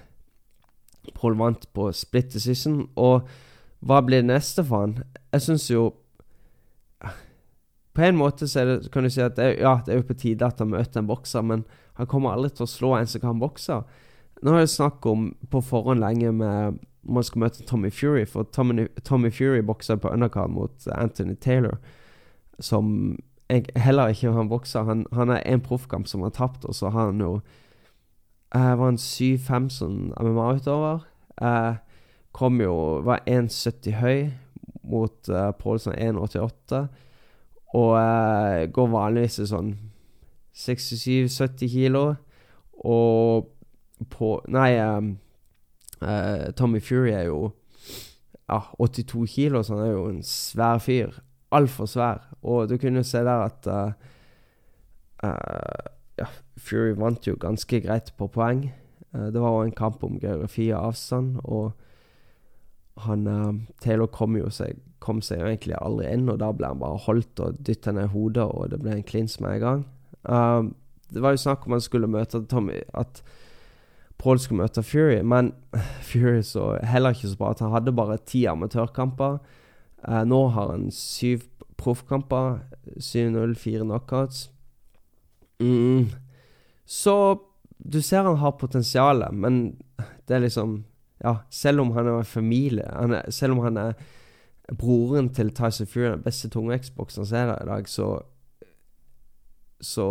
Paul 1.14 1.38
vant 1.38 1.68
på 1.74 1.92
split 1.94 2.32
decision. 2.34 2.88
Og 2.98 3.28
hva 3.86 4.02
blir 4.02 4.24
det 4.24 4.32
neste 4.32 4.64
for 4.66 4.86
han? 4.86 4.98
Jeg 5.32 5.46
syns 5.46 5.68
jo 5.70 5.92
på 7.98 8.04
en 8.06 8.18
måte 8.18 8.46
så 8.46 8.62
det, 8.64 8.92
kan 8.94 9.02
du 9.02 9.10
si 9.10 9.22
at 9.22 9.34
det, 9.38 9.56
ja, 9.58 9.80
det 9.86 9.94
er 9.94 9.96
jo 9.98 10.06
på 10.06 10.18
tide 10.18 10.46
at 10.46 10.60
han 10.62 10.70
møter 10.70 11.00
en 11.00 11.08
bokser, 11.08 11.42
men 11.42 11.64
han 11.98 12.06
kommer 12.06 12.30
aldri 12.30 12.52
til 12.54 12.66
å 12.66 12.70
slå 12.70 12.92
en 12.94 13.08
som 13.10 13.22
kan 13.24 13.40
bokse. 13.42 13.80
Nå 14.38 14.54
er 14.54 14.62
det 14.62 14.70
snakk 14.70 15.06
om 15.10 15.32
på 15.50 15.62
forhånd 15.66 16.04
lenge 16.04 16.30
med 16.30 16.78
man 17.08 17.24
skal 17.24 17.42
møte 17.42 17.64
Tommy 17.66 17.90
Fury, 17.90 18.22
for 18.28 18.46
Tommy, 18.54 18.86
Tommy 19.02 19.30
Fury 19.34 19.64
bokser 19.66 19.98
på 19.98 20.12
undercard 20.12 20.52
mot 20.52 20.86
Anthony 20.94 21.34
Taylor, 21.40 21.78
som 22.60 23.16
heller 23.76 24.08
ikke 24.12 24.32
han 24.32 24.48
bokser. 24.48 24.82
Han, 24.84 25.06
han 25.12 25.30
er 25.30 25.42
en 25.46 25.60
proffkamp 25.60 26.08
som 26.08 26.22
har 26.22 26.30
tapt, 26.36 26.64
og 26.64 26.74
så 26.74 26.90
har 26.90 27.06
han 27.06 27.20
jo 27.20 27.40
uh, 28.54 28.78
Var 28.78 28.84
han 28.84 29.00
7-5 29.00 29.68
som 29.68 30.12
MMA-utøver? 30.20 30.98
Uh, 31.42 31.76
kom 32.32 32.60
jo 32.60 33.00
Var 33.04 33.20
1,70 33.28 33.90
høy 34.00 34.30
mot 34.84 35.28
uh, 35.28 35.50
Paulson 35.58 35.94
1,88. 35.94 36.86
Og 37.74 37.90
uh, 37.96 38.72
går 38.72 38.90
vanligvis 38.92 39.40
til 39.40 39.48
sånn 39.48 39.72
67-70 40.56 41.72
kilo. 41.72 42.04
Og 42.84 43.48
på 44.10 44.34
Nei, 44.48 44.72
um, 44.80 45.16
uh, 46.02 46.50
Tommy 46.56 46.80
Fury 46.80 47.12
er 47.12 47.28
jo 47.28 47.50
ja, 48.48 48.62
82 48.78 49.26
kilo, 49.28 49.62
så 49.62 49.76
han 49.76 49.84
er 49.84 49.92
jo 49.92 50.06
en 50.08 50.22
svær 50.24 50.78
fyr. 50.80 51.18
Altfor 51.54 51.88
svær. 51.88 52.26
Og 52.42 52.68
du 52.68 52.76
kunne 52.78 53.04
se 53.04 53.22
der 53.24 53.46
at 53.46 53.68
uh, 53.70 53.92
ja, 56.18 56.28
Fury 56.56 56.92
vant 56.98 57.26
jo 57.26 57.38
ganske 57.40 57.80
greit 57.80 58.12
på 58.18 58.28
poeng. 58.28 58.68
det 59.12 59.40
var 59.40 59.50
jo 59.50 59.64
en 59.64 59.72
kamp 59.72 60.02
om 60.04 60.18
geografi 60.20 60.68
og 60.72 60.90
avstand, 60.90 61.38
og 61.44 61.72
han 63.06 63.24
Taylor 63.80 64.06
kom 64.06 64.36
jo 64.36 64.50
seg 64.50 64.76
kom 65.00 65.22
seg 65.22 65.40
jo 65.40 65.48
egentlig 65.48 65.76
aldri 65.78 66.10
inn, 66.12 66.28
og 66.28 66.40
da 66.42 66.50
ble 66.52 66.72
han 66.72 66.80
bare 66.82 67.00
holdt 67.06 67.42
og 67.44 67.60
dytta 67.64 67.94
ned 67.96 68.10
hodet, 68.12 68.44
og 68.44 68.72
det 68.72 68.80
ble 68.82 68.96
en 68.96 69.06
klins 69.06 69.38
med 69.40 69.56
en 69.56 69.64
gang. 69.64 69.84
Det 71.08 71.22
var 71.24 71.34
jo 71.34 71.42
snakk 71.44 71.64
om 71.66 71.76
han 71.76 71.84
skulle 71.84 72.10
møte 72.10 72.42
Tommy 72.50 72.82
At 72.92 73.22
Paul 74.18 74.40
skulle 74.42 74.64
møte 74.64 74.82
Fury, 74.82 75.20
men 75.22 75.52
Fury 76.08 76.42
så 76.42 76.72
heller 76.82 77.14
ikke 77.14 77.30
så 77.30 77.38
bra. 77.38 77.52
At 77.54 77.62
han 77.62 77.72
hadde 77.72 77.94
bare 77.94 78.18
ti 78.26 78.44
amatørkamper. 78.50 79.38
Uh, 80.04 80.22
nå 80.28 80.46
har 80.54 80.72
han 80.74 80.90
syv 80.94 81.48
proffkamper. 81.78 82.60
7-0, 82.98 83.54
fire 83.54 83.84
knockouts. 83.84 84.50
Mm. 85.60 86.08
Så 86.86 87.14
du 87.78 88.02
ser 88.02 88.22
han 88.22 88.36
har 88.36 88.58
potensial, 88.58 89.24
men 89.32 89.76
det 90.28 90.36
er 90.36 90.46
liksom 90.46 90.84
Ja, 91.20 91.34
selv 91.50 91.80
om 91.80 91.90
han 91.90 92.06
er 92.06 92.22
familie 92.22 92.86
han 92.94 93.12
er, 93.12 93.30
Selv 93.30 93.52
om 93.52 93.58
han 93.58 93.76
er 93.76 93.92
broren 94.78 95.28
til 95.34 95.50
Tyson 95.50 95.86
Fury, 95.86 96.10
den 96.10 96.22
beste 96.22 96.48
tungvektsbokseren 96.48 97.26
som 97.26 97.38
er 97.38 97.46
der 97.46 97.62
i 97.62 97.66
dag, 97.66 97.88
så 97.88 98.22
Så 99.80 100.06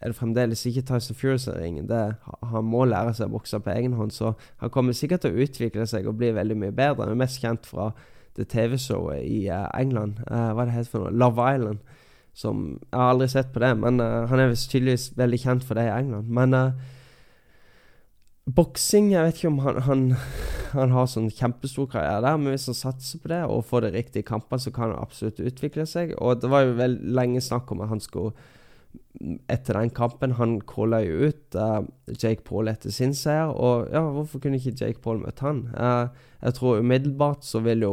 er 0.00 0.08
det 0.08 0.16
fremdeles 0.16 0.66
ikke 0.66 0.82
Tyson 0.82 1.16
Fury 1.16 1.36
som 1.38 1.54
er. 1.54 1.82
Det, 1.82 2.14
han 2.42 2.64
må 2.64 2.84
lære 2.84 3.14
seg 3.14 3.28
å 3.28 3.36
bokse 3.36 3.60
på 3.60 3.70
egen 3.70 3.92
hånd, 3.92 4.10
så 4.10 4.32
han 4.56 4.70
kommer 4.70 4.92
sikkert 4.92 5.20
til 5.20 5.32
å 5.32 5.44
utvikle 5.44 5.86
seg 5.86 6.06
og 6.06 6.16
bli 6.16 6.32
veldig 6.34 6.56
mye 6.56 6.72
bedre. 6.72 7.04
Han 7.04 7.14
er 7.14 7.20
mest 7.22 7.40
kjent 7.40 7.66
fra 7.66 7.92
det 8.38 8.48
TV-showet 8.52 9.26
i 9.26 9.44
England. 9.50 10.22
Hva 10.28 10.64
det 10.64 10.76
heter 10.76 10.90
for 10.90 11.04
noe? 11.04 11.12
Love 11.12 11.48
Island. 11.54 11.82
Som 12.32 12.78
Jeg 12.88 12.96
har 12.96 13.12
aldri 13.12 13.28
sett 13.28 13.52
på 13.52 13.60
det, 13.60 13.74
men 13.76 14.00
uh, 14.00 14.24
han 14.30 14.40
er 14.40 14.54
tydeligvis 14.56 15.10
veldig 15.18 15.40
kjent 15.42 15.66
for 15.68 15.76
det 15.76 15.84
i 15.84 15.92
England. 15.92 16.30
Men 16.32 16.56
boksing 18.48 19.12
Jeg 19.12 19.26
vet 19.26 19.36
ikke 19.42 19.52
om 19.52 19.60
han, 19.66 19.82
han 19.84 20.06
han 20.72 20.92
har 20.94 21.08
sånn 21.10 21.30
kjempestor 21.32 21.88
karriere 21.92 22.22
der, 22.24 22.40
men 22.40 22.54
hvis 22.54 22.68
han 22.70 22.78
satser 22.78 23.20
på 23.22 23.30
det 23.32 23.42
og 23.44 23.66
får 23.68 23.86
det 23.86 23.92
riktige 23.96 24.28
kamper, 24.28 24.60
så 24.60 24.72
kan 24.74 24.92
han 24.92 25.04
absolutt 25.04 25.42
utvikle 25.42 25.86
seg. 25.88 26.14
Og 26.18 26.40
det 26.42 26.50
var 26.52 26.66
jo 26.66 26.76
vel 26.78 26.98
lenge 27.16 27.42
snakk 27.44 27.72
om 27.72 27.84
at 27.84 27.92
han 27.92 28.02
skulle 28.02 28.34
Etter 29.48 29.78
den 29.78 29.88
kampen 29.96 30.34
Han 30.36 30.58
calla 30.68 30.98
jo 31.00 31.30
ut 31.30 31.56
uh, 31.56 31.80
Jake 32.12 32.44
Paul 32.44 32.68
etter 32.68 32.92
sin 32.92 33.14
seier, 33.16 33.48
og 33.48 33.86
ja, 33.88 34.02
hvorfor 34.04 34.42
kunne 34.42 34.58
ikke 34.60 34.74
Jake 34.76 35.00
Paul 35.04 35.22
møtt 35.22 35.40
han? 35.40 35.62
Uh, 35.72 36.12
jeg 36.42 36.58
tror 36.58 36.82
umiddelbart 36.84 37.46
så 37.48 37.62
vil 37.64 37.86
jo 37.86 37.92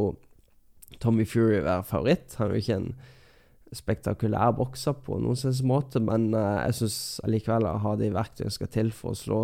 Tommy 0.99 1.25
Fury 1.30 1.62
være 1.62 1.86
favoritt. 1.88 2.36
Han 2.39 2.49
er 2.49 2.58
jo 2.58 2.63
ikke 2.63 2.78
en 2.80 2.91
spektakulær 3.75 4.56
bokser 4.58 4.95
på 5.06 5.19
noen 5.21 5.38
slags 5.38 5.62
måte, 5.62 6.02
men 6.02 6.32
uh, 6.34 6.63
jeg 6.65 6.80
syns 6.80 6.99
allikevel 7.25 7.67
å 7.69 7.75
har 7.84 7.99
de 7.99 8.10
verktøyene 8.15 8.54
skal 8.54 8.71
til 8.73 8.89
for 8.95 9.13
å 9.13 9.19
slå 9.19 9.41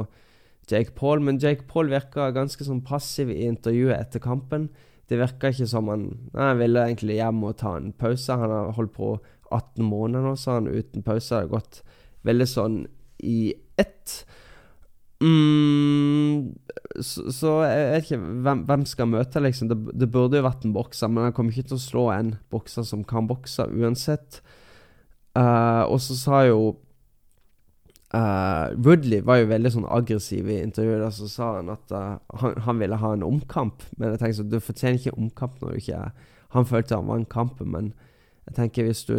Jake 0.66 0.96
Paul, 0.98 1.22
men 1.22 1.38
Jake 1.38 1.68
Paul 1.70 1.92
virka 1.92 2.32
ganske 2.34 2.66
sånn 2.66 2.82
passiv 2.86 3.30
i 3.30 3.44
intervjuet 3.46 4.00
etter 4.00 4.24
kampen. 4.24 4.72
Det 5.06 5.20
virka 5.20 5.52
ikke 5.54 5.68
som 5.70 5.92
han 5.92 6.08
nei, 6.34 6.54
ville 6.58 6.88
egentlig 6.88 7.20
hjem 7.20 7.44
og 7.46 7.60
ta 7.62 7.76
en 7.78 7.92
pause. 7.94 8.34
Han 8.34 8.50
har 8.50 8.72
holdt 8.74 8.96
på 8.96 9.12
18 9.54 9.86
måneder 9.86 10.26
nå, 10.26 10.34
sa 10.42 10.58
han, 10.58 10.72
uten 10.72 11.06
pause. 11.06 11.30
Det 11.30 11.44
har 11.44 11.52
gått 11.54 11.84
veldig 12.26 12.48
sånn 12.50 12.80
i 13.22 13.54
ett. 13.78 14.16
Mm, 15.24 16.56
så, 17.00 17.32
så, 17.32 17.52
jeg 17.64 17.92
vet 17.92 18.04
ikke 18.04 18.20
hvem, 18.46 18.64
hvem 18.68 18.86
skal 18.90 19.10
møte, 19.10 19.42
liksom. 19.44 19.70
Det, 19.72 19.78
det, 19.96 20.10
burde 20.12 20.40
jo 20.40 20.48
vært 20.48 20.66
en 20.68 20.76
bokser, 20.76 21.12
men 21.12 21.28
han 21.28 21.36
kommer 21.36 21.56
ikke 21.56 21.72
til 21.72 21.80
å 21.80 21.86
slå 21.86 22.06
en 22.16 22.34
bokser 22.54 22.88
som 22.88 23.06
kan 23.08 23.30
bokse, 23.30 23.68
uansett. 23.72 24.42
Uh, 25.36 25.84
og 25.92 26.00
så 26.04 26.16
sa 26.16 26.42
jo 26.48 26.60
uh, 28.16 28.72
Woodley 28.80 29.20
var 29.28 29.42
jo 29.42 29.50
veldig 29.52 29.72
sånn 29.74 29.90
aggressiv 29.92 30.48
i 30.52 30.62
intervjuet. 30.64 31.02
Der, 31.04 31.16
så 31.16 31.32
sa 31.32 31.50
han 31.58 31.74
at 31.74 31.96
uh, 31.96 32.16
han, 32.42 32.56
han, 32.68 32.80
ville 32.84 33.00
ha 33.02 33.16
en 33.16 33.26
omkamp. 33.28 33.84
Men 33.98 34.14
jeg 34.14 34.22
tenker 34.22 34.40
så 34.40 34.48
du 34.48 34.62
fortjener 34.64 35.02
ikke 35.02 35.18
omkamp 35.20 35.60
når 35.62 35.76
du 35.76 35.84
ikke 35.84 36.06
Han 36.56 36.68
følte 36.70 36.96
han 36.96 37.10
vant 37.10 37.28
kampen, 37.28 37.68
men 37.68 37.88
jeg 38.46 38.56
tenker 38.56 38.86
hvis 38.88 39.02
du 39.10 39.18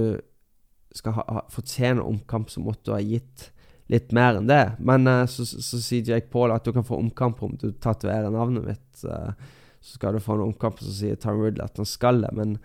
skal 0.96 1.12
ha, 1.18 1.24
ha, 1.28 1.40
fortjene 1.52 2.00
omkamp, 2.00 2.48
så 2.48 2.62
måtte 2.64 2.86
du 2.86 2.94
ha 2.94 3.00
gitt 3.02 3.50
litt 3.92 4.14
mer 4.16 4.38
enn 4.38 4.48
det. 4.50 4.64
Men 4.78 5.06
uh, 5.10 5.24
så, 5.30 5.46
så, 5.46 5.80
sier 5.82 6.06
Jake 6.06 6.30
Paul 6.32 6.54
at 6.54 6.66
du 6.66 6.72
kan 6.74 6.86
få 6.86 6.98
omkamp 6.98 7.42
om 7.44 7.54
du 7.60 7.70
tatoverer 7.72 8.32
navnet 8.34 8.66
mitt. 8.66 9.04
Uh, 9.04 9.32
så 9.80 10.00
skal 10.00 10.16
du 10.16 10.22
få 10.22 10.36
en 10.36 10.48
omkamp, 10.48 10.80
så 10.82 10.94
sier 10.94 11.20
Tom 11.20 11.42
Ridley 11.42 11.64
at 11.64 11.78
han 11.78 11.88
skal 11.88 12.24
det. 12.24 12.32
Men 12.36 12.56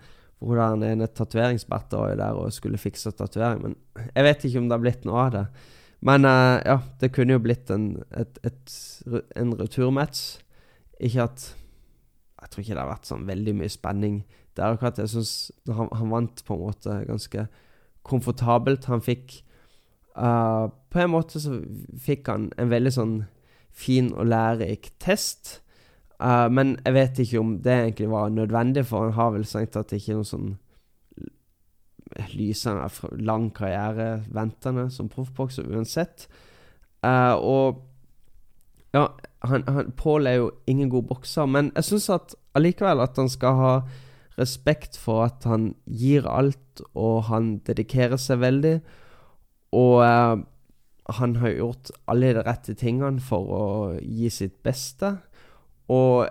hvor 0.42 0.58
han 0.58 0.82
ene 0.82 1.06
tatoveringsberta 1.06 2.00
var 2.00 2.12
jo 2.12 2.18
der 2.18 2.40
og 2.40 2.54
skulle 2.54 2.80
fikse 2.80 3.14
tatovering. 3.14 3.62
Men 3.62 4.08
jeg 4.08 4.26
vet 4.26 4.46
ikke 4.48 4.62
om 4.62 4.68
det 4.68 4.76
har 4.76 4.84
blitt 4.84 5.06
noe 5.06 5.26
av 5.28 5.32
det. 5.36 5.46
Men 6.02 6.26
uh, 6.26 6.58
ja, 6.66 6.80
det 6.98 7.12
kunne 7.14 7.36
jo 7.36 7.42
blitt 7.44 7.70
en, 7.70 7.92
et, 8.18 8.40
et, 8.42 8.78
en 9.38 9.54
returmatch. 9.58 10.40
Ikke 11.02 11.28
at 11.28 11.52
Jeg 12.42 12.50
tror 12.50 12.62
ikke 12.64 12.74
det 12.74 12.82
har 12.82 12.90
vært 12.90 13.06
sånn 13.06 13.26
veldig 13.28 13.52
mye 13.54 13.70
spenning 13.70 14.22
der 14.58 14.74
akkurat. 14.74 14.98
Jeg 14.98 15.12
syns 15.12 15.52
han, 15.70 15.86
han, 15.94 16.10
vant 16.10 16.42
på 16.42 16.56
en 16.56 16.64
måte 16.66 16.96
ganske 17.06 17.46
komfortabelt. 18.02 18.88
Han 18.90 19.04
fikk 19.04 19.38
uh, 20.16 20.68
På 20.92 21.02
en 21.02 21.12
måte 21.12 21.40
så 21.40 21.58
fikk 22.00 22.28
han 22.32 22.50
en 22.60 22.72
veldig 22.72 22.92
sånn 22.94 23.14
fin 23.72 24.10
og 24.12 24.28
lærerik 24.28 24.90
test. 25.00 25.60
Uh, 26.20 26.48
men 26.52 26.76
jeg 26.84 26.94
vet 26.94 27.22
ikke 27.24 27.40
om 27.40 27.54
det 27.64 27.72
egentlig 27.78 28.10
var 28.12 28.34
nødvendig, 28.34 28.84
for 28.86 29.08
han 29.08 29.16
har 29.16 29.32
vel 29.36 29.46
strengt 29.48 29.72
tatt 29.76 29.94
ikke 29.96 30.18
noen 30.18 30.28
sånn 30.28 30.52
lysende, 32.36 32.88
lang 33.24 33.48
karriere 33.56 34.22
ventende 34.28 34.90
som 34.92 35.08
proffbokser 35.12 35.68
uansett. 35.72 36.28
Uh, 37.02 37.34
og 37.40 37.82
ja, 38.92 39.08
han, 39.48 39.64
han, 39.66 39.92
Paul 39.96 40.28
er 40.28 40.38
jo 40.42 40.50
ingen 40.68 40.90
god 40.92 41.08
bokser, 41.08 41.48
men 41.48 41.72
jeg 41.74 41.88
syns 41.88 42.10
at 42.12 42.34
allikevel 42.58 43.00
at 43.02 43.16
han 43.18 43.30
skal 43.32 43.58
ha 43.58 43.74
respekt 44.38 44.96
for 45.00 45.26
at 45.26 45.44
han 45.48 45.72
gir 45.88 46.28
alt, 46.28 46.84
og 46.94 47.28
han 47.28 47.56
dedikerer 47.66 48.20
seg 48.20 48.42
veldig. 48.44 48.76
Og 49.76 50.02
uh, 50.04 50.40
han 51.18 51.36
har 51.42 51.56
gjort 51.56 51.92
alle 52.10 52.32
de 52.36 52.44
rette 52.46 52.74
tingene 52.78 53.22
for 53.24 53.52
å 53.52 53.64
gi 54.00 54.30
sitt 54.32 54.60
beste. 54.64 55.16
Og 55.92 56.28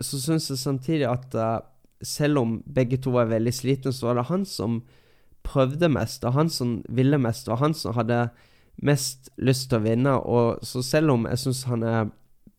så 0.00 0.20
syns 0.20 0.50
jeg 0.50 0.60
samtidig 0.60 1.08
at 1.08 1.36
uh, 1.38 1.62
selv 2.04 2.42
om 2.42 2.58
begge 2.66 3.00
to 3.00 3.14
var 3.14 3.30
veldig 3.32 3.54
slitne, 3.54 3.92
så 3.92 4.10
var 4.10 4.20
det 4.20 4.28
han 4.30 4.44
som 4.48 4.82
prøvde 5.44 5.90
mest, 5.92 6.24
og 6.24 6.36
han 6.36 6.50
som 6.52 6.78
ville 6.88 7.18
mest, 7.20 7.48
og 7.52 7.60
han 7.60 7.74
som 7.76 7.96
hadde 7.96 8.28
mest 8.82 9.30
lyst 9.36 9.68
til 9.70 9.80
å 9.80 9.84
vinne. 9.84 10.14
Og 10.20 10.64
så 10.66 10.82
selv 10.84 11.14
om 11.16 11.26
jeg 11.28 11.42
syns 11.42 11.64
han 11.68 11.84
er 11.88 12.12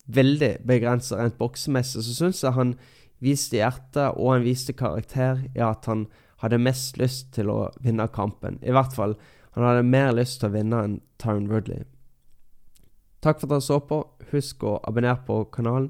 veldig 0.06 0.52
begrensa 0.66 1.18
rent 1.18 1.38
boksemessig, 1.38 2.04
så 2.06 2.14
syns 2.14 2.44
jeg 2.44 2.54
han 2.56 2.76
viste 3.22 3.58
hjerte, 3.58 4.10
og 4.14 4.36
han 4.36 4.46
viste 4.46 4.76
karakter 4.76 5.42
i 5.54 5.64
at 5.64 5.88
han 5.90 6.06
hadde 6.42 6.60
mest 6.60 6.98
lyst 7.00 7.32
til 7.34 7.50
å 7.50 7.60
vinne 7.82 8.06
kampen. 8.12 8.60
I 8.62 8.74
hvert 8.76 8.94
fall, 8.94 9.16
han 9.62 9.68
hadde 9.70 9.88
mer 9.88 10.12
lyst 10.12 10.40
til 10.40 10.50
å 10.50 10.56
vinne 10.56 10.82
enn 10.84 10.98
Tyron 11.22 11.48
Woodley. 11.48 11.86
Takk 13.24 13.40
for 13.40 13.48
at 13.48 13.54
dere 13.54 13.64
så 13.64 13.80
på. 13.80 14.02
Husk 14.30 14.66
å 14.68 14.76
abonnere 14.86 15.22
på 15.26 15.40
kanalen. 15.54 15.88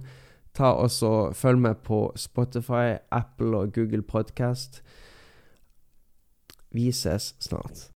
Ta 0.57 0.71
også 0.73 1.33
Følg 1.37 1.61
med 1.61 1.83
på 1.85 1.99
Spotify, 2.17 2.97
Apple 3.13 3.59
og 3.59 3.75
Google 3.77 4.03
Podcast. 4.03 4.81
Vi 6.73 6.89
ses 6.89 7.35
snart. 7.45 7.85